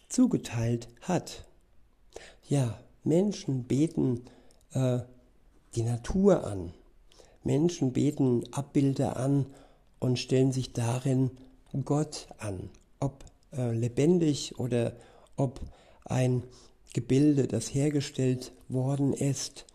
zugeteilt 0.09 0.87
hat. 1.01 1.45
Ja, 2.47 2.79
Menschen 3.03 3.63
beten 3.65 4.21
äh, 4.71 4.99
die 5.75 5.83
Natur 5.83 6.45
an. 6.45 6.73
Menschen 7.43 7.93
beten 7.93 8.43
Abbilder 8.51 9.17
an 9.17 9.47
und 9.99 10.19
stellen 10.19 10.51
sich 10.51 10.73
darin 10.73 11.31
Gott 11.85 12.27
an. 12.37 12.69
Ob 12.99 13.25
äh, 13.53 13.71
lebendig 13.71 14.59
oder 14.59 14.93
ob 15.35 15.59
ein 16.05 16.43
Gebilde, 16.93 17.47
das 17.47 17.73
hergestellt 17.73 18.51
worden 18.69 19.13
ist. 19.13 19.65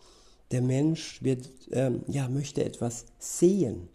Der 0.52 0.62
Mensch 0.62 1.22
wird, 1.22 1.48
ähm, 1.72 2.02
ja, 2.06 2.28
möchte 2.28 2.64
etwas 2.64 3.06
sehen. 3.18 3.88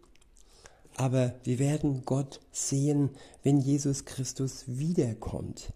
Aber 0.95 1.35
wir 1.43 1.59
werden 1.59 2.03
Gott 2.03 2.39
sehen, 2.51 3.11
wenn 3.43 3.59
Jesus 3.59 4.05
Christus 4.05 4.63
wiederkommt. 4.65 5.71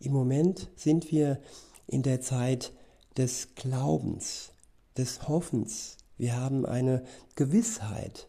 Im 0.00 0.12
Moment 0.12 0.70
sind 0.76 1.10
wir 1.10 1.40
in 1.88 2.02
der 2.02 2.20
Zeit 2.20 2.72
des 3.16 3.56
Glaubens, 3.56 4.52
des 4.96 5.28
Hoffens. 5.28 5.96
Wir 6.16 6.36
haben 6.36 6.64
eine 6.64 7.02
Gewissheit. 7.34 8.28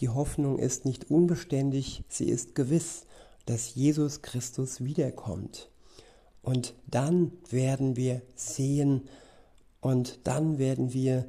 Die 0.00 0.10
Hoffnung 0.10 0.58
ist 0.58 0.84
nicht 0.84 1.10
unbeständig, 1.10 2.04
sie 2.08 2.28
ist 2.28 2.54
gewiss, 2.54 3.06
dass 3.46 3.74
Jesus 3.74 4.20
Christus 4.20 4.84
wiederkommt. 4.84 5.70
Und 6.42 6.74
dann 6.86 7.32
werden 7.48 7.96
wir 7.96 8.20
sehen, 8.34 9.08
und 9.84 10.20
dann 10.24 10.56
werden 10.56 10.94
wir 10.94 11.26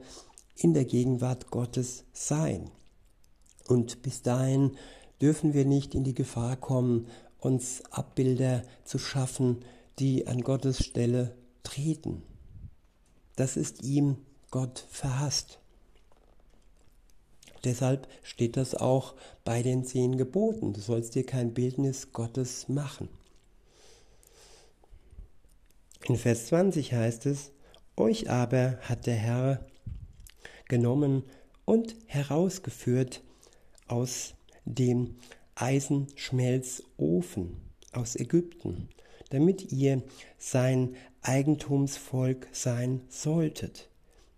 in 0.55 0.73
der 0.73 0.85
Gegenwart 0.85 1.51
Gottes 1.51 2.05
sein. 2.13 2.71
Und 3.67 4.01
bis 4.01 4.21
dahin 4.21 4.77
dürfen 5.21 5.53
wir 5.53 5.65
nicht 5.65 5.93
in 5.93 6.05
die 6.05 6.13
Gefahr 6.13 6.55
kommen, 6.55 7.07
uns 7.37 7.83
Abbilder 7.91 8.63
zu 8.85 8.97
schaffen, 8.97 9.65
die 9.99 10.27
an 10.27 10.39
Gottes 10.39 10.85
Stelle 10.85 11.35
treten. 11.63 12.23
Das 13.35 13.57
ist 13.57 13.83
ihm 13.83 14.15
Gott 14.51 14.85
verhasst. 14.89 15.59
Deshalb 17.65 18.07
steht 18.23 18.55
das 18.55 18.73
auch 18.73 19.15
bei 19.43 19.63
den 19.63 19.83
zehn 19.83 20.15
Geboten. 20.15 20.71
Du 20.71 20.79
sollst 20.79 21.15
dir 21.15 21.25
kein 21.25 21.53
Bildnis 21.53 22.13
Gottes 22.13 22.69
machen. 22.69 23.09
In 26.07 26.15
Vers 26.15 26.45
20 26.47 26.93
heißt 26.93 27.25
es, 27.25 27.51
Euch 27.97 28.29
aber 28.29 28.77
hat 28.81 29.07
der 29.07 29.15
Herr 29.15 29.65
genommen 30.67 31.23
und 31.63 31.95
herausgeführt 32.07 33.23
aus 33.87 34.33
dem 34.65 35.15
Eisenschmelzofen 35.55 37.55
aus 37.93 38.17
Ägypten, 38.17 38.89
damit 39.29 39.71
ihr 39.71 40.03
sein 40.37 40.97
Eigentumsvolk 41.21 42.49
sein 42.51 42.99
solltet, 43.07 43.89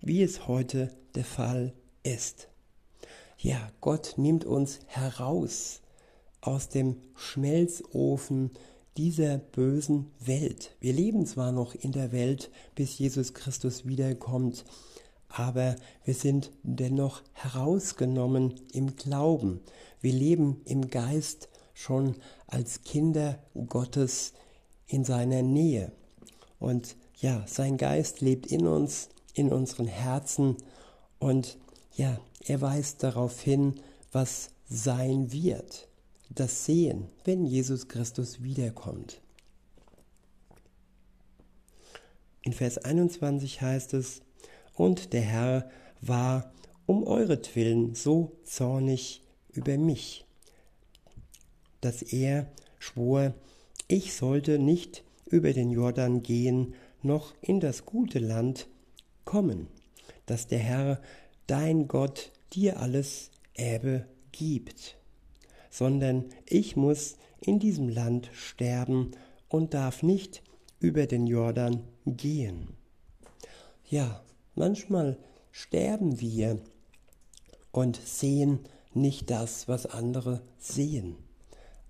wie 0.02 0.22
es 0.22 0.48
heute 0.48 0.96
der 1.16 1.26
Fall 1.26 1.74
ist. 2.04 2.50
Ja, 3.40 3.72
Gott 3.82 4.14
nimmt 4.18 4.46
uns 4.46 4.82
heraus 4.86 5.82
aus 6.42 6.70
dem 6.70 6.98
Schmelzofen 7.16 8.52
dieser 8.98 9.38
bösen 9.38 10.12
Welt. 10.20 10.76
Wir 10.80 10.92
leben 10.92 11.26
zwar 11.26 11.52
noch 11.52 11.76
in 11.76 11.92
der 11.92 12.12
Welt, 12.12 12.50
bis 12.76 12.98
Jesus 12.98 13.34
Christus 13.34 13.86
wiederkommt, 13.86 14.66
aber 15.30 15.76
wir 16.04 16.16
sind 16.16 16.52
dennoch 16.64 17.22
herausgenommen 17.34 18.56
im 18.74 18.96
Glauben. 18.96 19.62
Wir 20.02 20.14
leben 20.14 20.62
im 20.66 20.90
Geist 20.90 21.50
schon 21.74 22.16
als 22.48 22.82
Kinder 22.82 23.38
Gottes 23.68 24.34
in 24.88 25.04
seiner 25.04 25.44
Nähe. 25.44 25.92
Und 26.60 26.96
ja, 27.20 27.44
sein 27.46 27.78
Geist 27.78 28.22
lebt 28.22 28.48
in 28.48 28.66
uns, 28.66 29.10
in 29.34 29.52
unseren 29.52 29.88
Herzen 29.88 30.58
und 31.20 31.58
ja, 31.96 32.20
er 32.46 32.62
weist 32.62 33.04
darauf 33.04 33.40
hin, 33.42 33.76
was 34.12 34.50
sein 34.70 35.32
wird 35.32 35.87
das 36.34 36.66
Sehen, 36.66 37.10
wenn 37.24 37.46
Jesus 37.46 37.88
Christus 37.88 38.44
wiederkommt. 38.44 39.22
In 42.42 42.54
Vers 42.54 42.78
21 42.78 43.62
heißt 43.62 43.94
es, 43.94 44.22
und 44.74 45.14
der 45.14 45.22
Herr 45.22 45.70
war 46.02 46.54
um 46.86 47.04
euretwillen 47.04 47.96
so 47.96 48.38
zornig 48.44 49.24
über 49.52 49.78
mich, 49.78 50.26
dass 51.82 52.02
er 52.02 52.52
schwor, 52.80 53.34
ich 53.88 54.14
sollte 54.14 54.60
nicht 54.60 55.04
über 55.26 55.52
den 55.52 55.72
Jordan 55.72 56.24
gehen, 56.24 56.76
noch 57.02 57.34
in 57.42 57.60
das 57.60 57.86
gute 57.86 58.20
Land 58.20 58.68
kommen, 59.26 59.68
dass 60.26 60.48
der 60.48 60.60
Herr, 60.60 61.02
dein 61.48 61.88
Gott, 61.88 62.32
dir 62.54 62.80
alles 62.80 63.32
Erbe 63.56 64.06
gibt 64.32 64.97
sondern 65.70 66.26
ich 66.46 66.76
muss 66.76 67.18
in 67.42 67.60
diesem 67.60 67.90
Land 67.90 68.30
sterben 68.34 69.12
und 69.50 69.74
darf 69.74 70.04
nicht 70.04 70.42
über 70.80 71.06
den 71.06 71.28
Jordan 71.28 71.84
gehen. 72.06 72.70
Ja, 73.90 74.22
manchmal 74.56 75.18
sterben 75.52 76.20
wir 76.20 76.60
und 77.72 78.00
sehen 78.04 78.60
nicht 78.94 79.30
das, 79.30 79.68
was 79.68 79.86
andere 79.86 80.42
sehen. 80.58 81.16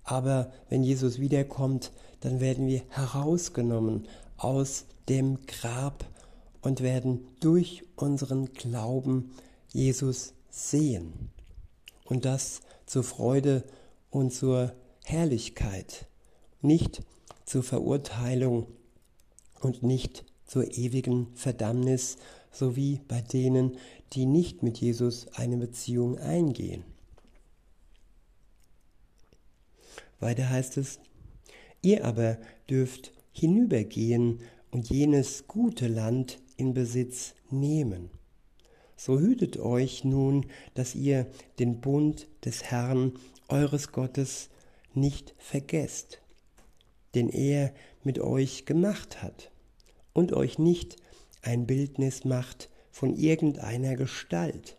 Aber 0.04 0.52
wenn 0.68 0.82
Jesus 0.82 1.18
wiederkommt, 1.18 1.92
dann 2.20 2.40
werden 2.40 2.66
wir 2.66 2.82
herausgenommen 2.88 4.06
aus 4.36 4.86
dem 5.08 5.44
Grab 5.46 6.04
und 6.62 6.82
werden 6.82 7.26
durch 7.40 7.84
unseren 7.96 8.52
Glauben 8.52 9.32
Jesus 9.72 10.34
sehen. 10.50 11.30
Und 12.04 12.24
das 12.24 12.60
zur 12.88 13.04
Freude 13.04 13.64
und 14.10 14.32
zur 14.32 14.74
Herrlichkeit, 15.04 16.06
nicht 16.62 17.02
zur 17.44 17.62
Verurteilung 17.62 18.66
und 19.60 19.82
nicht 19.82 20.24
zur 20.46 20.72
ewigen 20.76 21.28
Verdammnis, 21.34 22.16
sowie 22.50 23.00
bei 23.06 23.20
denen, 23.20 23.76
die 24.14 24.24
nicht 24.24 24.62
mit 24.62 24.78
Jesus 24.78 25.28
eine 25.34 25.58
Beziehung 25.58 26.18
eingehen. 26.18 26.82
Weiter 30.18 30.48
heißt 30.48 30.78
es, 30.78 30.98
ihr 31.82 32.04
aber 32.04 32.38
dürft 32.68 33.12
hinübergehen 33.32 34.40
und 34.70 34.88
jenes 34.88 35.46
gute 35.46 35.88
Land 35.88 36.40
in 36.56 36.72
Besitz 36.72 37.34
nehmen. 37.50 38.10
So 38.98 39.20
hütet 39.20 39.58
euch 39.58 40.02
nun, 40.02 40.46
dass 40.74 40.96
ihr 40.96 41.28
den 41.60 41.80
Bund 41.80 42.26
des 42.44 42.64
Herrn 42.64 43.12
eures 43.46 43.92
Gottes 43.92 44.50
nicht 44.92 45.36
vergesst, 45.38 46.20
den 47.14 47.28
er 47.28 47.72
mit 48.02 48.18
euch 48.18 48.66
gemacht 48.66 49.22
hat, 49.22 49.52
und 50.12 50.32
euch 50.32 50.58
nicht 50.58 50.96
ein 51.42 51.64
Bildnis 51.64 52.24
macht 52.24 52.70
von 52.90 53.14
irgendeiner 53.14 53.94
Gestalt, 53.94 54.76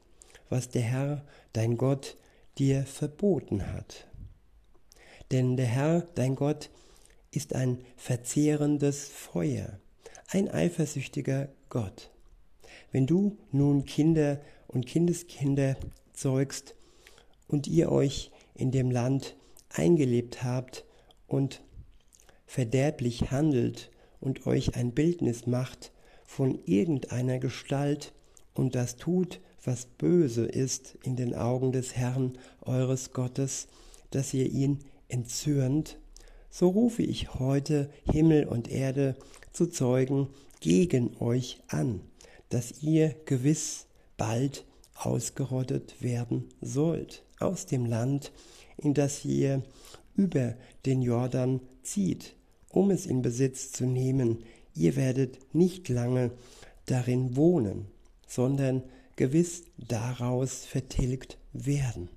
was 0.49 0.67
der 0.67 0.81
Herr, 0.81 1.25
dein 1.53 1.77
Gott, 1.77 2.17
dir 2.57 2.83
verboten 2.83 3.71
hat. 3.71 4.05
Denn 5.31 5.55
der 5.55 5.67
Herr, 5.67 6.01
dein 6.15 6.35
Gott, 6.35 6.69
ist 7.31 7.55
ein 7.55 7.85
verzehrendes 7.95 9.07
Feuer, 9.07 9.79
ein 10.27 10.49
eifersüchtiger 10.49 11.47
Gott. 11.69 12.11
Wenn 12.91 13.05
du 13.05 13.37
nun 13.51 13.85
Kinder 13.85 14.39
und 14.67 14.85
Kindeskinder 14.85 15.77
zeugst 16.13 16.75
und 17.47 17.67
ihr 17.67 17.91
euch 17.91 18.31
in 18.55 18.71
dem 18.71 18.91
Land 18.91 19.35
eingelebt 19.69 20.43
habt 20.43 20.85
und 21.27 21.61
verderblich 22.45 23.31
handelt 23.31 23.91
und 24.19 24.47
euch 24.47 24.75
ein 24.75 24.91
Bildnis 24.91 25.45
macht 25.47 25.91
von 26.23 26.59
irgendeiner 26.65 27.39
Gestalt 27.39 28.13
und 28.53 28.75
das 28.75 28.97
tut, 28.97 29.39
was 29.63 29.85
böse 29.85 30.45
ist 30.45 30.97
in 31.03 31.15
den 31.15 31.35
Augen 31.35 31.71
des 31.71 31.95
Herrn 31.95 32.37
eures 32.61 33.13
Gottes, 33.13 33.67
dass 34.11 34.33
ihr 34.33 34.49
ihn 34.49 34.79
entzürnt, 35.07 35.99
so 36.49 36.69
rufe 36.69 37.03
ich 37.03 37.35
heute 37.35 37.89
Himmel 38.11 38.47
und 38.47 38.69
Erde 38.69 39.15
zu 39.51 39.67
Zeugen 39.67 40.29
gegen 40.59 41.15
euch 41.19 41.61
an, 41.67 42.01
dass 42.49 42.81
ihr 42.81 43.15
gewiss 43.25 43.85
bald 44.17 44.65
ausgerottet 44.95 46.01
werden 46.01 46.49
sollt 46.61 47.23
aus 47.39 47.65
dem 47.65 47.85
Land, 47.85 48.31
in 48.77 48.93
das 48.93 49.23
ihr 49.23 49.63
über 50.15 50.55
den 50.85 51.01
Jordan 51.01 51.61
zieht, 51.83 52.35
um 52.69 52.91
es 52.91 53.05
in 53.05 53.21
Besitz 53.21 53.71
zu 53.71 53.85
nehmen. 53.85 54.43
Ihr 54.75 54.95
werdet 54.95 55.53
nicht 55.53 55.89
lange 55.89 56.31
darin 56.85 57.35
wohnen, 57.35 57.85
sondern 58.27 58.83
gewiss 59.15 59.63
daraus 59.77 60.65
vertilgt 60.65 61.37
werden. 61.53 62.09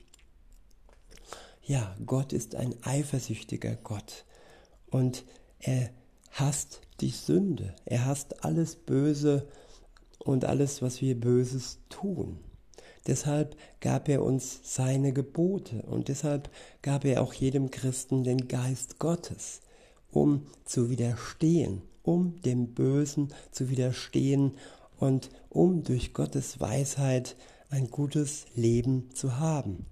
Ja, 1.63 1.97
Gott 2.05 2.33
ist 2.33 2.57
ein 2.57 2.75
eifersüchtiger 2.83 3.77
Gott 3.77 4.25
und 4.91 5.25
er 5.61 5.91
hasst 6.33 6.81
die 7.01 7.11
Sünde, 7.11 7.75
er 7.85 8.07
hasst 8.07 8.45
alles 8.45 8.75
Böse 8.75 9.49
und 10.25 10.45
alles, 10.45 10.83
was 10.83 11.01
wir 11.01 11.19
Böses 11.19 11.79
tun. 11.89 12.39
Deshalb 13.07 13.57
gab 13.81 14.09
er 14.09 14.23
uns 14.23 14.61
seine 14.63 15.13
Gebote 15.13 15.83
und 15.83 16.09
deshalb 16.09 16.51
gab 16.83 17.05
er 17.05 17.23
auch 17.23 17.35
jedem 17.35 17.71
Christen 17.71 18.23
den 18.23 18.47
Geist 18.47 18.99
Gottes, 18.99 19.61
um 20.11 20.47
zu 20.65 20.89
widerstehen, 20.89 21.83
um 22.05 22.41
dem 22.43 22.75
Bösen 22.75 23.35
zu 23.51 23.71
widerstehen 23.71 24.53
und 24.99 25.31
um 25.49 25.83
durch 25.83 26.15
Gottes 26.15 26.61
Weisheit 26.61 27.37
ein 27.71 27.91
gutes 27.91 28.45
Leben 28.55 29.11
zu 29.15 29.39
haben 29.41 29.87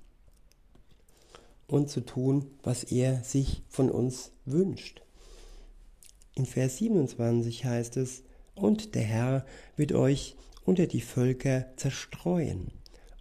und 1.66 1.88
zu 1.88 2.00
tun, 2.02 2.46
was 2.62 2.84
er 2.84 3.24
sich 3.24 3.62
von 3.68 3.90
uns 3.90 4.32
wünscht. 4.44 5.02
In 6.34 6.46
Vers 6.46 6.76
27 6.76 7.64
heißt 7.64 7.96
es, 7.96 8.22
und 8.60 8.94
der 8.94 9.02
Herr 9.02 9.46
wird 9.76 9.92
euch 9.92 10.36
unter 10.64 10.86
die 10.86 11.00
Völker 11.00 11.66
zerstreuen 11.76 12.68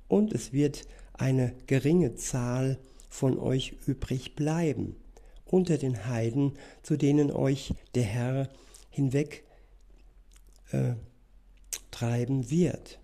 und 0.08 0.34
es 0.34 0.54
wird 0.54 0.88
eine 1.14 1.54
geringe 1.68 2.16
Zahl 2.16 2.78
von 3.10 3.40
euch 3.40 3.76
übrig 3.86 4.36
bleiben 4.36 4.96
unter 5.46 5.78
den 5.78 6.06
Heiden, 6.06 6.54
zu 6.84 6.96
denen 6.96 7.32
euch 7.32 7.74
der 7.96 8.04
Herr 8.04 8.50
hinweg 8.92 9.44
äh, 10.72 10.94
treiben 11.92 12.50
wird. 12.50 13.00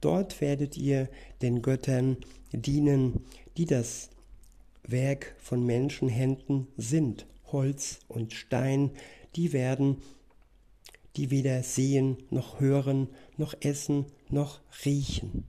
Dort 0.00 0.40
werdet 0.40 0.76
ihr 0.76 1.08
den 1.40 1.62
Göttern 1.62 2.18
dienen, 2.52 3.24
die 3.56 3.66
das 3.66 4.10
Werk 4.82 5.34
von 5.38 5.64
Menschenhänden 5.64 6.66
sind, 6.76 7.26
Holz 7.46 8.00
und 8.08 8.32
Stein, 8.32 8.90
die 9.36 9.52
werden, 9.52 10.02
die 11.16 11.30
weder 11.30 11.62
sehen 11.62 12.16
noch 12.30 12.60
hören, 12.60 13.08
noch 13.36 13.54
essen 13.60 14.06
noch 14.28 14.60
riechen. 14.84 15.44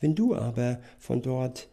Wenn 0.00 0.14
du 0.14 0.34
aber 0.34 0.80
von 0.98 1.22
dort 1.22 1.68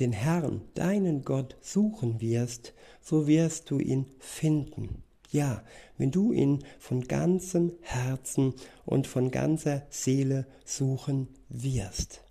den 0.00 0.12
Herrn, 0.12 0.62
deinen 0.74 1.24
Gott, 1.24 1.56
suchen 1.60 2.20
wirst, 2.20 2.74
so 3.00 3.26
wirst 3.26 3.70
du 3.70 3.78
ihn 3.78 4.06
finden. 4.18 5.02
Ja, 5.30 5.62
wenn 5.96 6.10
du 6.10 6.32
ihn 6.32 6.64
von 6.78 7.02
ganzem 7.02 7.72
Herzen 7.82 8.54
und 8.84 9.06
von 9.06 9.30
ganzer 9.30 9.86
Seele 9.90 10.46
suchen 10.64 11.28
wirst. 11.48 12.22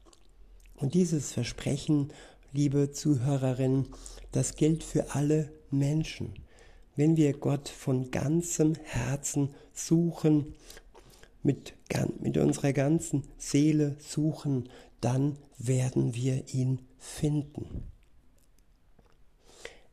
Und 0.76 0.94
dieses 0.94 1.32
Versprechen, 1.32 2.12
liebe 2.52 2.92
Zuhörerin, 2.92 3.88
das 4.32 4.56
gilt 4.56 4.84
für 4.84 5.16
alle 5.16 5.52
Menschen. 5.72 6.34
Wenn 7.00 7.16
wir 7.16 7.32
Gott 7.32 7.70
von 7.70 8.12
ganzem 8.12 8.76
Herzen 8.84 9.56
suchen, 9.72 10.54
mit, 11.44 11.74
mit 12.20 12.38
unserer 12.38 12.74
ganzen 12.74 13.24
Seele 13.38 13.96
suchen, 14.00 14.68
dann 15.00 15.38
werden 15.58 16.14
wir 16.14 16.54
ihn 16.54 16.82
finden. 16.98 17.86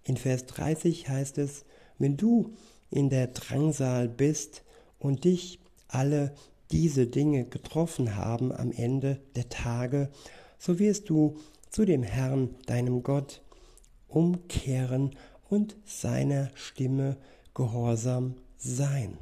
In 0.03 0.17
Vers 0.17 0.47
30 0.47 1.09
heißt 1.09 1.39
es, 1.39 1.65
wenn 1.97 2.17
du 2.17 2.57
in 2.91 3.09
der 3.09 3.29
Drangsal 3.29 4.09
bist 4.09 4.65
und 4.99 5.23
dich 5.23 5.61
alle 5.87 6.35
diese 6.73 7.07
Dinge 7.07 7.45
getroffen 7.45 8.17
haben 8.17 8.51
am 8.51 8.73
Ende 8.73 9.21
der 9.37 9.49
Tage, 9.49 10.11
so 10.59 10.81
wirst 10.81 11.09
du 11.09 11.37
zu 11.71 11.85
dem 11.85 12.03
Herrn, 12.03 12.57
deinem 12.67 13.05
Gott, 13.05 13.43
umkehren 14.09 15.15
und 15.49 15.77
seiner 15.85 16.51
Stimme 16.55 17.17
gehorsam 17.55 18.35
sein. 18.59 19.19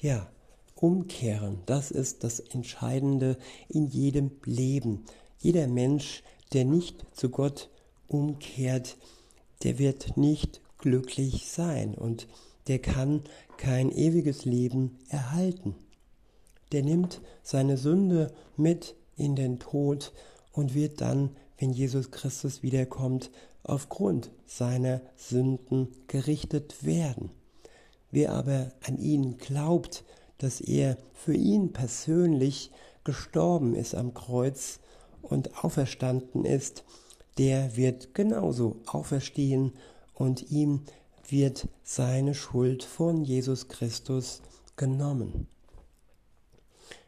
Ja, 0.00 0.28
umkehren, 0.74 1.60
das 1.66 1.90
ist 1.90 2.24
das 2.24 2.40
Entscheidende 2.40 3.36
in 3.68 3.86
jedem 3.86 4.32
Leben. 4.44 5.04
Jeder 5.38 5.68
Mensch, 5.68 6.22
der 6.52 6.64
nicht 6.64 7.06
zu 7.12 7.30
Gott 7.30 7.70
umkehrt, 8.08 8.96
der 9.62 9.78
wird 9.78 10.16
nicht 10.16 10.60
glücklich 10.78 11.46
sein 11.46 11.94
und 11.94 12.26
der 12.66 12.80
kann 12.80 13.22
kein 13.56 13.90
ewiges 13.90 14.44
Leben 14.44 14.98
erhalten. 15.08 15.76
Der 16.72 16.82
nimmt 16.82 17.20
seine 17.42 17.76
Sünde 17.76 18.32
mit 18.56 18.96
in 19.16 19.36
den 19.36 19.58
Tod 19.58 20.12
und 20.52 20.74
wird 20.74 21.00
dann, 21.00 21.30
wenn 21.58 21.72
Jesus 21.72 22.10
Christus 22.10 22.62
wiederkommt, 22.62 23.30
aufgrund 23.64 24.30
seiner 24.46 25.00
Sünden 25.16 25.88
gerichtet 26.08 26.84
werden. 26.84 27.30
Wer 28.10 28.32
aber 28.32 28.72
an 28.82 28.98
ihn 28.98 29.38
glaubt, 29.38 30.04
dass 30.38 30.60
er 30.60 30.98
für 31.14 31.34
ihn 31.34 31.72
persönlich 31.72 32.70
gestorben 33.04 33.74
ist 33.74 33.94
am 33.94 34.14
Kreuz 34.14 34.80
und 35.22 35.64
auferstanden 35.64 36.44
ist, 36.44 36.84
der 37.38 37.76
wird 37.76 38.14
genauso 38.14 38.76
auferstehen 38.86 39.72
und 40.14 40.50
ihm 40.50 40.82
wird 41.28 41.68
seine 41.82 42.34
Schuld 42.34 42.82
von 42.82 43.24
Jesus 43.24 43.68
Christus 43.68 44.42
genommen. 44.76 45.46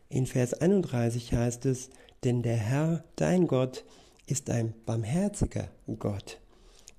In 0.08 0.26
Vers 0.26 0.54
31 0.54 1.34
heißt 1.34 1.66
es, 1.66 1.90
denn 2.22 2.42
der 2.42 2.56
Herr, 2.56 3.04
dein 3.16 3.46
Gott, 3.46 3.84
ist 4.26 4.48
ein 4.48 4.72
barmherziger 4.86 5.68
Gott. 5.98 6.40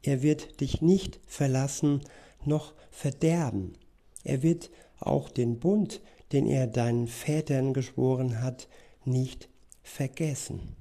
Er 0.06 0.22
wird 0.22 0.62
dich 0.62 0.84
nicht 0.84 1.20
verlassen 1.26 2.02
noch 2.44 2.74
verderben. 2.92 3.74
Er 4.24 4.44
wird 4.44 4.70
auch 5.00 5.30
den 5.30 5.60
Bund, 5.60 6.00
den 6.32 6.46
er 6.46 6.68
deinen 6.68 7.08
Vätern 7.08 7.74
geschworen 7.74 8.44
hat, 8.44 8.68
nicht 9.04 9.50
vergessen. 9.82 10.76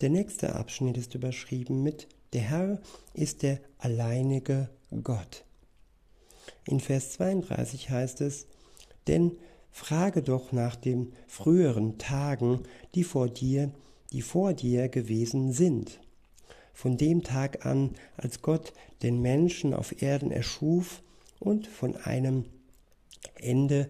Der 0.00 0.10
nächste 0.10 0.56
Abschnitt 0.56 0.96
ist 0.96 1.14
überschrieben 1.14 1.84
mit 1.84 2.08
Der 2.32 2.42
Herr 2.42 2.80
ist 3.14 3.42
der 3.42 3.60
alleinige 3.78 4.68
Gott. 5.04 5.44
In 6.64 6.80
Vers 6.80 7.12
32 7.12 7.90
heißt 7.90 8.22
es, 8.22 8.46
denn 9.06 9.38
frage 9.70 10.22
doch 10.22 10.50
nach 10.50 10.74
den 10.74 11.12
früheren 11.28 11.96
Tagen, 11.96 12.64
die 12.96 13.04
vor 13.04 13.28
dir, 13.28 13.70
die 14.10 14.22
vor 14.22 14.52
dir 14.52 14.88
gewesen 14.88 15.52
sind. 15.52 16.00
Von 16.72 16.96
dem 16.96 17.22
Tag 17.22 17.66
an, 17.66 17.90
als 18.16 18.42
Gott 18.42 18.72
den 19.02 19.20
Menschen 19.20 19.74
auf 19.74 20.02
Erden 20.02 20.30
erschuf 20.30 21.02
und 21.38 21.66
von 21.66 21.96
einem 21.96 22.44
Ende 23.34 23.88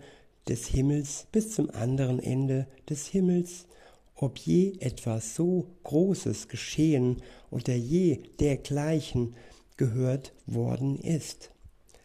des 0.48 0.66
Himmels 0.66 1.26
bis 1.32 1.52
zum 1.54 1.70
anderen 1.70 2.20
Ende 2.20 2.66
des 2.88 3.06
Himmels 3.06 3.66
ob 4.20 4.36
je 4.38 4.74
etwas 4.80 5.34
so 5.34 5.66
Großes 5.84 6.48
geschehen 6.48 7.22
oder 7.50 7.74
je 7.74 8.20
dergleichen 8.38 9.34
gehört 9.78 10.34
worden 10.46 10.98
ist. 10.98 11.50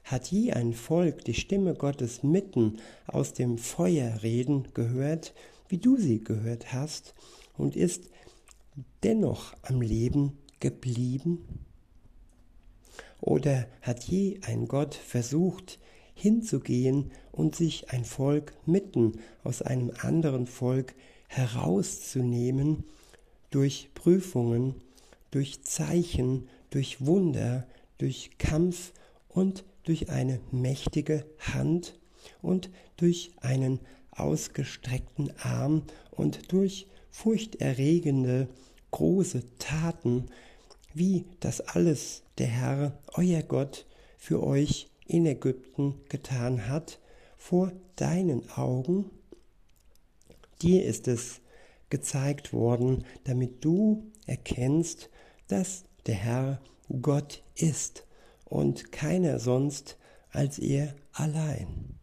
Hat 0.05 0.31
je 0.31 0.53
ein 0.53 0.73
Volk 0.73 1.25
die 1.25 1.33
Stimme 1.33 1.73
Gottes 1.73 2.23
mitten 2.23 2.77
aus 3.05 3.33
dem 3.33 3.57
Feuer 3.57 4.23
reden 4.23 4.69
gehört, 4.73 5.33
wie 5.67 5.77
du 5.77 5.97
sie 5.97 6.23
gehört 6.23 6.71
hast, 6.71 7.13
und 7.57 7.75
ist 7.75 8.09
dennoch 9.03 9.53
am 9.63 9.81
Leben 9.81 10.37
geblieben? 10.59 11.45
Oder 13.21 13.67
hat 13.81 14.03
je 14.03 14.39
ein 14.45 14.67
Gott 14.67 14.95
versucht, 14.95 15.79
hinzugehen 16.13 17.11
und 17.31 17.55
sich 17.55 17.91
ein 17.91 18.05
Volk 18.05 18.53
mitten 18.65 19.19
aus 19.43 19.61
einem 19.61 19.91
anderen 20.01 20.47
Volk 20.47 20.95
herauszunehmen 21.27 22.85
durch 23.51 23.89
Prüfungen, 23.93 24.75
durch 25.31 25.63
Zeichen, 25.63 26.47
durch 26.69 27.05
Wunder, 27.05 27.67
durch 27.97 28.31
Kampf 28.37 28.93
und 29.27 29.65
durch 29.83 30.09
eine 30.09 30.39
mächtige 30.51 31.25
Hand 31.39 31.99
und 32.41 32.69
durch 32.97 33.31
einen 33.41 33.79
ausgestreckten 34.11 35.31
Arm 35.39 35.83
und 36.11 36.51
durch 36.51 36.87
furchterregende 37.11 38.47
große 38.95 39.43
Taten, 39.59 40.25
wie 40.93 41.25
das 41.39 41.61
alles 41.61 42.23
der 42.37 42.47
Herr, 42.47 42.97
euer 43.13 43.43
Gott, 43.43 43.85
für 44.17 44.41
euch 44.41 44.89
in 45.05 45.25
Ägypten 45.25 46.01
getan 46.09 46.67
hat, 46.67 46.99
vor 47.37 47.71
deinen 47.95 48.49
Augen 48.51 49.11
Dir 50.61 50.85
ist 50.85 51.07
es 51.07 51.41
gezeigt 51.89 52.53
worden, 52.53 53.05
damit 53.25 53.63
du 53.63 54.11
erkennst, 54.25 55.09
dass 55.47 55.83
der 56.07 56.15
Herr 56.15 56.61
Gott 57.01 57.43
ist 57.55 58.05
und 58.45 58.91
keiner 58.91 59.39
sonst 59.39 59.97
als 60.31 60.59
er 60.59 60.95
allein. 61.11 61.99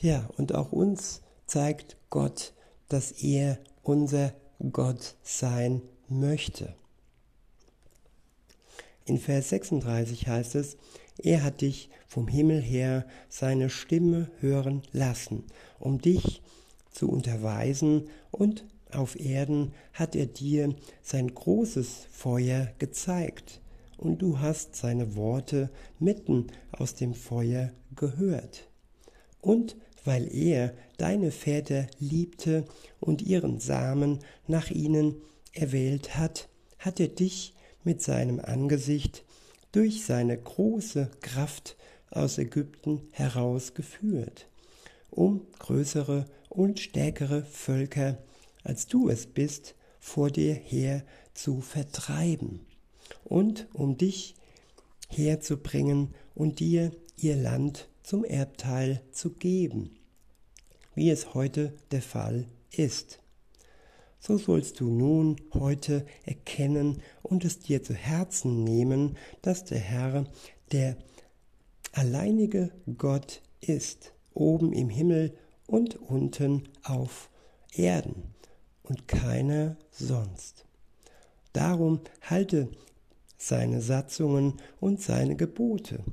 Ja, 0.00 0.28
und 0.36 0.54
auch 0.54 0.72
uns 0.72 1.22
zeigt 1.46 1.96
Gott, 2.10 2.54
dass 2.88 3.12
er 3.12 3.58
unser 3.82 4.34
Gott 4.72 5.16
sein 5.22 5.82
möchte. 6.08 6.74
In 9.04 9.18
Vers 9.18 9.50
36 9.50 10.26
heißt 10.26 10.54
es, 10.56 10.76
er 11.18 11.42
hat 11.42 11.60
dich 11.60 11.90
vom 12.06 12.28
Himmel 12.28 12.60
her 12.60 13.06
seine 13.28 13.70
Stimme 13.70 14.30
hören 14.40 14.82
lassen, 14.92 15.44
um 15.78 16.00
dich 16.00 16.42
zu 16.90 17.08
unterweisen, 17.08 18.08
und 18.30 18.64
auf 18.92 19.18
Erden 19.18 19.72
hat 19.92 20.16
er 20.16 20.26
dir 20.26 20.74
sein 21.02 21.34
großes 21.34 22.06
Feuer 22.10 22.72
gezeigt, 22.78 23.60
und 23.96 24.20
du 24.20 24.40
hast 24.40 24.76
seine 24.76 25.16
Worte 25.16 25.70
mitten 25.98 26.48
aus 26.72 26.94
dem 26.94 27.14
Feuer 27.14 27.72
gehört. 27.94 28.68
Und 29.40 29.76
weil 30.06 30.32
er 30.34 30.72
deine 30.96 31.30
Väter 31.30 31.86
liebte 31.98 32.64
und 33.00 33.22
ihren 33.22 33.60
Samen 33.60 34.20
nach 34.46 34.70
ihnen 34.70 35.16
erwählt 35.52 36.16
hat, 36.16 36.48
hat 36.78 37.00
er 37.00 37.08
dich 37.08 37.54
mit 37.84 38.02
seinem 38.02 38.40
Angesicht 38.40 39.24
durch 39.72 40.04
seine 40.04 40.36
große 40.36 41.10
Kraft 41.20 41.76
aus 42.10 42.38
Ägypten 42.38 43.02
herausgeführt, 43.12 44.48
um 45.10 45.46
größere 45.58 46.26
und 46.48 46.80
stärkere 46.80 47.44
Völker, 47.44 48.18
als 48.62 48.86
du 48.86 49.08
es 49.08 49.26
bist, 49.26 49.74
vor 50.00 50.30
dir 50.30 50.54
her 50.54 51.02
zu 51.34 51.60
vertreiben 51.60 52.60
und 53.24 53.66
um 53.72 53.98
dich 53.98 54.34
herzubringen 55.08 56.14
und 56.34 56.60
dir 56.60 56.92
ihr 57.16 57.36
Land 57.36 57.88
zum 58.06 58.24
Erbteil 58.24 59.02
zu 59.10 59.30
geben, 59.30 59.90
wie 60.94 61.10
es 61.10 61.34
heute 61.34 61.74
der 61.90 62.02
Fall 62.02 62.46
ist. 62.70 63.20
So 64.20 64.38
sollst 64.38 64.78
du 64.78 64.88
nun 64.88 65.40
heute 65.52 66.06
erkennen 66.24 67.02
und 67.24 67.44
es 67.44 67.58
dir 67.58 67.82
zu 67.82 67.94
Herzen 67.94 68.62
nehmen, 68.62 69.16
dass 69.42 69.64
der 69.64 69.80
Herr 69.80 70.24
der 70.70 70.96
alleinige 71.90 72.70
Gott 72.96 73.42
ist, 73.60 74.12
oben 74.34 74.72
im 74.72 74.88
Himmel 74.88 75.36
und 75.66 75.96
unten 75.96 76.68
auf 76.84 77.28
Erden 77.72 78.22
und 78.84 79.08
keiner 79.08 79.76
sonst. 79.90 80.64
Darum 81.52 82.02
halte 82.20 82.68
seine 83.36 83.80
Satzungen 83.80 84.54
und 84.78 85.02
seine 85.02 85.34
Gebote, 85.34 86.04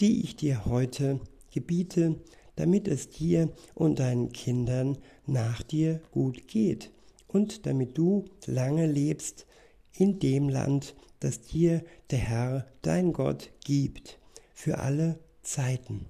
die 0.00 0.22
ich 0.22 0.36
dir 0.36 0.64
heute 0.64 1.20
gebiete, 1.50 2.16
damit 2.56 2.88
es 2.88 3.10
dir 3.10 3.50
und 3.74 3.98
deinen 3.98 4.32
Kindern 4.32 4.98
nach 5.26 5.62
dir 5.62 6.00
gut 6.10 6.48
geht 6.48 6.90
und 7.28 7.66
damit 7.66 7.96
du 7.96 8.26
lange 8.46 8.86
lebst 8.86 9.46
in 9.92 10.18
dem 10.18 10.48
Land, 10.48 10.94
das 11.20 11.40
dir 11.42 11.82
der 12.10 12.18
Herr, 12.18 12.66
dein 12.82 13.12
Gott, 13.12 13.50
gibt, 13.64 14.18
für 14.54 14.78
alle 14.78 15.18
Zeiten. 15.42 16.06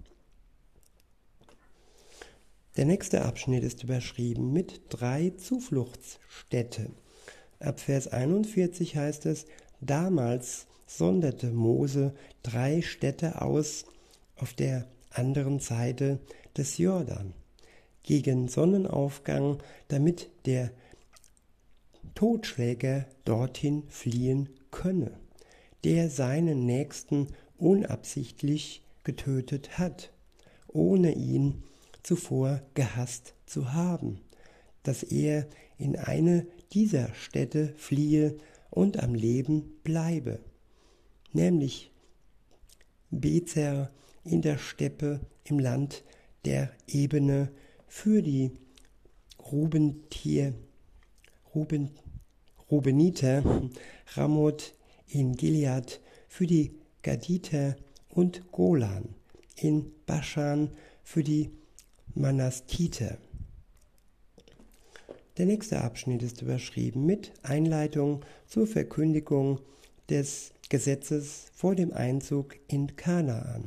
Der 2.77 2.87
nächste 2.87 3.23
Abschnitt 3.23 3.65
ist 3.65 3.83
überschrieben 3.83 4.53
mit 4.53 4.81
drei 4.89 5.31
Zufluchtsstädte. 5.37 6.91
Ab 7.61 7.81
Vers 7.81 8.09
41 8.09 8.97
heißt 8.97 9.27
es, 9.27 9.45
damals 9.81 10.67
sonderte 10.87 11.51
Mose 11.51 12.15
drei 12.43 12.83
Städte 12.83 13.41
aus 13.43 13.85
auf 14.37 14.53
der 14.55 14.87
anderen 15.11 15.61
Seite 15.61 16.19
des 16.57 16.79
Jordan 16.79 17.35
gegen 18.03 18.49
Sonnenaufgang, 18.49 19.63
damit 19.89 20.31
der 20.47 20.71
Totschläger 22.15 23.07
dorthin 23.25 23.85
fliehen 23.89 24.49
könne, 24.71 25.13
der 25.85 26.11
seinen 26.11 26.67
Nächsten 26.67 27.29
unabsichtlich 27.59 28.83
getötet 29.05 29.79
hat, 29.79 30.13
ohne 30.69 31.15
ihn 31.15 31.63
zuvor 32.03 32.61
gehasst 32.75 33.35
zu 33.47 33.73
haben, 33.73 34.21
dass 34.83 35.03
er 35.03 35.47
in 35.79 35.97
eine 35.97 36.47
dieser 36.73 37.15
Städte 37.15 37.73
fliehe 37.77 38.37
und 38.71 39.03
am 39.03 39.15
Leben 39.15 39.81
bleibe, 39.85 40.41
nämlich 41.33 41.91
Bezer 43.11 43.91
in 44.25 44.43
der 44.43 44.59
Steppe 44.59 45.21
im 45.45 45.59
Land 45.59 46.05
der 46.45 46.73
Ebene 46.87 47.51
für 47.87 48.23
die 48.23 48.53
Rubentier, 49.51 50.55
Ruben, 51.55 51.91
Rubeniter, 52.71 53.43
Ramoth 54.15 54.75
in 55.09 55.35
Gilead 55.35 56.01
für 56.29 56.47
die 56.47 56.75
Gaditer 57.03 57.77
und 58.09 58.51
Golan 58.53 59.15
in 59.57 59.93
Baschan 60.07 60.71
für 61.03 61.23
die 61.23 61.51
Manastiter. 62.15 63.19
Der 65.37 65.47
nächste 65.47 65.81
Abschnitt 65.81 66.23
ist 66.23 66.43
überschrieben 66.43 67.05
mit 67.07 67.33
Einleitung 67.43 68.25
zur 68.47 68.67
Verkündigung 68.67 69.61
des 70.09 70.53
Gesetzes 70.73 71.49
vor 71.53 71.75
dem 71.75 71.93
Einzug 71.93 72.57
in 72.67 72.97
Kanaan. 72.97 73.65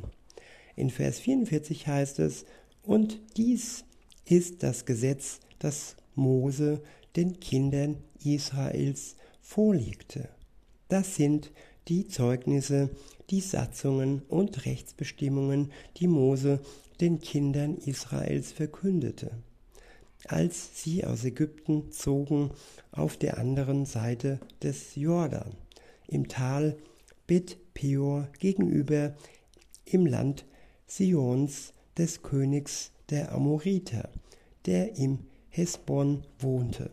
In 0.74 0.90
Vers 0.90 1.20
44 1.20 1.86
heißt 1.86 2.18
es, 2.18 2.46
und 2.82 3.20
dies 3.36 3.84
ist 4.24 4.64
das 4.64 4.86
Gesetz, 4.86 5.38
das 5.60 5.94
Mose 6.16 6.82
den 7.14 7.38
Kindern 7.38 7.98
Israels 8.24 9.14
vorlegte. 9.40 10.30
Das 10.88 11.14
sind 11.14 11.52
die 11.86 12.08
Zeugnisse, 12.08 12.90
die 13.30 13.40
Satzungen 13.40 14.22
und 14.22 14.66
Rechtsbestimmungen, 14.66 15.70
die 15.98 16.08
Mose 16.08 16.58
den 17.00 17.20
Kindern 17.20 17.76
Israels 17.76 18.50
verkündete, 18.50 19.30
als 20.24 20.82
sie 20.82 21.04
aus 21.04 21.24
Ägypten 21.24 21.92
zogen 21.92 22.50
auf 22.90 23.16
der 23.16 23.38
anderen 23.38 23.86
Seite 23.86 24.40
des 24.60 24.96
Jordan, 24.96 25.52
im 26.08 26.26
Tal 26.26 26.76
Bet 27.26 27.58
Peor 27.74 28.28
gegenüber 28.38 29.14
im 29.84 30.06
Land 30.06 30.46
Sions 30.86 31.72
des 31.98 32.22
Königs 32.22 32.92
der 33.10 33.32
Amoriter, 33.32 34.10
der 34.66 34.96
im 34.96 35.20
Hesbon 35.48 36.24
wohnte, 36.38 36.90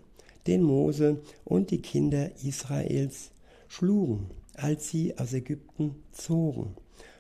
den 0.48 0.64
Mose 0.64 1.22
und 1.44 1.72
die 1.72 1.82
Kinder 1.82 2.32
Israels 2.44 3.32
schlugen, 3.68 4.30
als 4.56 4.90
sie 4.90 5.18
aus 5.18 5.34
Ägypten 5.34 5.96
zogen 6.12 6.76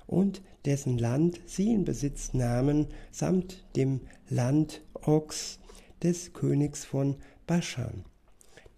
und 0.08 0.42
dessen 0.66 0.98
Land 0.98 1.40
sie 1.46 1.74
in 1.74 1.86
Besitz 1.86 2.34
nahmen, 2.34 2.88
samt 3.12 3.66
dem 3.76 4.02
Land 4.30 4.82
Ox 4.94 5.60
des 6.02 6.34
Königs 6.34 6.86
von 6.86 7.16
Baschan, 7.48 8.06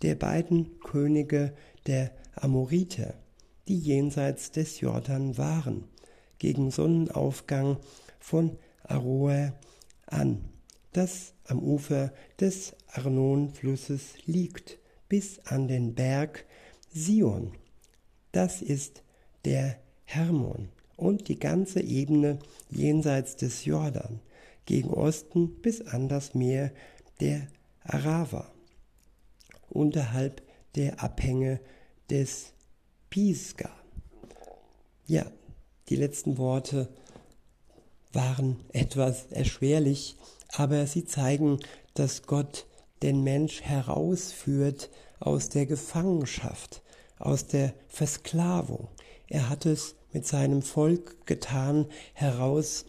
der 0.02 0.16
beiden 0.16 0.80
Könige 0.80 1.54
der 1.88 2.12
Amoriter, 2.36 3.14
die 3.68 3.80
jenseits 3.80 4.52
des 4.52 4.80
Jordan 4.80 5.38
waren, 5.38 5.86
gegen 6.38 6.72
Sonnenaufgang 6.72 7.78
von 8.20 8.58
Aroer 8.84 9.54
an, 10.06 10.46
das 10.94 11.34
am 11.46 11.60
Ufer 11.60 12.14
des 12.40 12.76
Arnon-Flusses 12.94 14.14
liegt, 14.26 14.78
bis 15.10 15.40
an 15.46 15.68
den 15.68 15.96
Berg 15.96 16.46
Sion. 16.94 17.54
Das 18.32 18.62
ist 18.62 19.04
der 19.44 19.78
Hermon 20.06 20.70
und 20.96 21.28
die 21.28 21.40
ganze 21.40 21.82
Ebene 21.82 22.40
jenseits 22.70 23.36
des 23.36 23.66
Jordan, 23.66 24.20
gegen 24.66 24.90
Osten 24.90 25.62
bis 25.62 25.82
an 25.82 26.10
das 26.10 26.34
Meer 26.34 26.72
der 27.20 27.48
Arava, 27.84 28.52
unterhalb 29.70 30.42
der 30.76 31.04
Abhänge 31.04 31.60
des 32.10 32.55
Pisga. 33.10 33.70
Ja, 35.08 35.26
die 35.90 35.96
letzten 35.96 36.38
Worte 36.38 36.90
waren 38.14 38.60
etwas 38.72 39.26
erschwerlich, 39.32 40.16
aber 40.50 40.88
sie 40.88 41.06
zeigen, 41.06 41.60
dass 41.94 42.24
Gott 42.24 42.66
den 43.04 43.24
Mensch 43.24 43.62
herausführt 43.62 44.90
aus 45.20 45.50
der 45.50 45.66
Gefangenschaft, 45.66 46.82
aus 47.20 47.48
der 47.48 47.74
Versklavung. 47.88 48.88
Er 49.28 49.50
hat 49.50 49.66
es 49.66 49.96
mit 50.12 50.26
seinem 50.26 50.62
Volk 50.62 51.26
getan, 51.26 51.88
heraus 52.14 52.86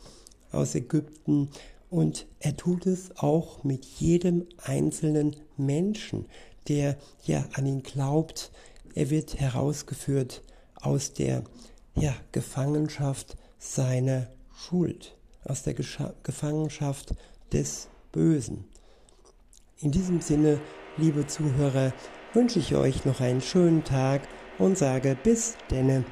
aus 0.53 0.75
Ägypten, 0.75 1.51
und 1.89 2.27
er 2.41 2.57
tut 2.57 2.87
es 2.87 3.17
auch 3.17 3.63
mit 3.63 3.85
jedem 3.85 4.47
einzelnen 4.65 5.37
Menschen, 5.57 6.27
der 6.69 6.97
ja 7.25 7.47
an 7.55 7.67
ihn 7.67 7.83
glaubt. 7.83 8.51
Er 8.97 9.11
wird 9.11 9.39
herausgeführt 9.39 10.43
aus 10.75 11.13
der 11.13 11.45
ja, 11.95 12.15
Gefangenschaft 12.33 13.37
seiner 13.59 14.29
Schuld, 14.57 15.15
aus 15.45 15.63
der 15.63 15.75
Gescha 15.75 16.15
Gefangenschaft 16.23 17.15
des 17.53 17.89
Bösen. 18.11 18.65
In 19.81 19.91
diesem 19.91 20.23
Sinne, 20.23 20.61
liebe 20.97 21.27
Zuhörer, 21.27 21.93
wünsche 22.33 22.59
ich 22.59 22.75
euch 22.75 23.05
noch 23.05 23.21
einen 23.21 23.43
schönen 23.43 23.85
Tag 23.85 24.23
und 24.59 24.79
sage 24.79 25.15
bis 25.23 25.57
denne. 25.71 26.07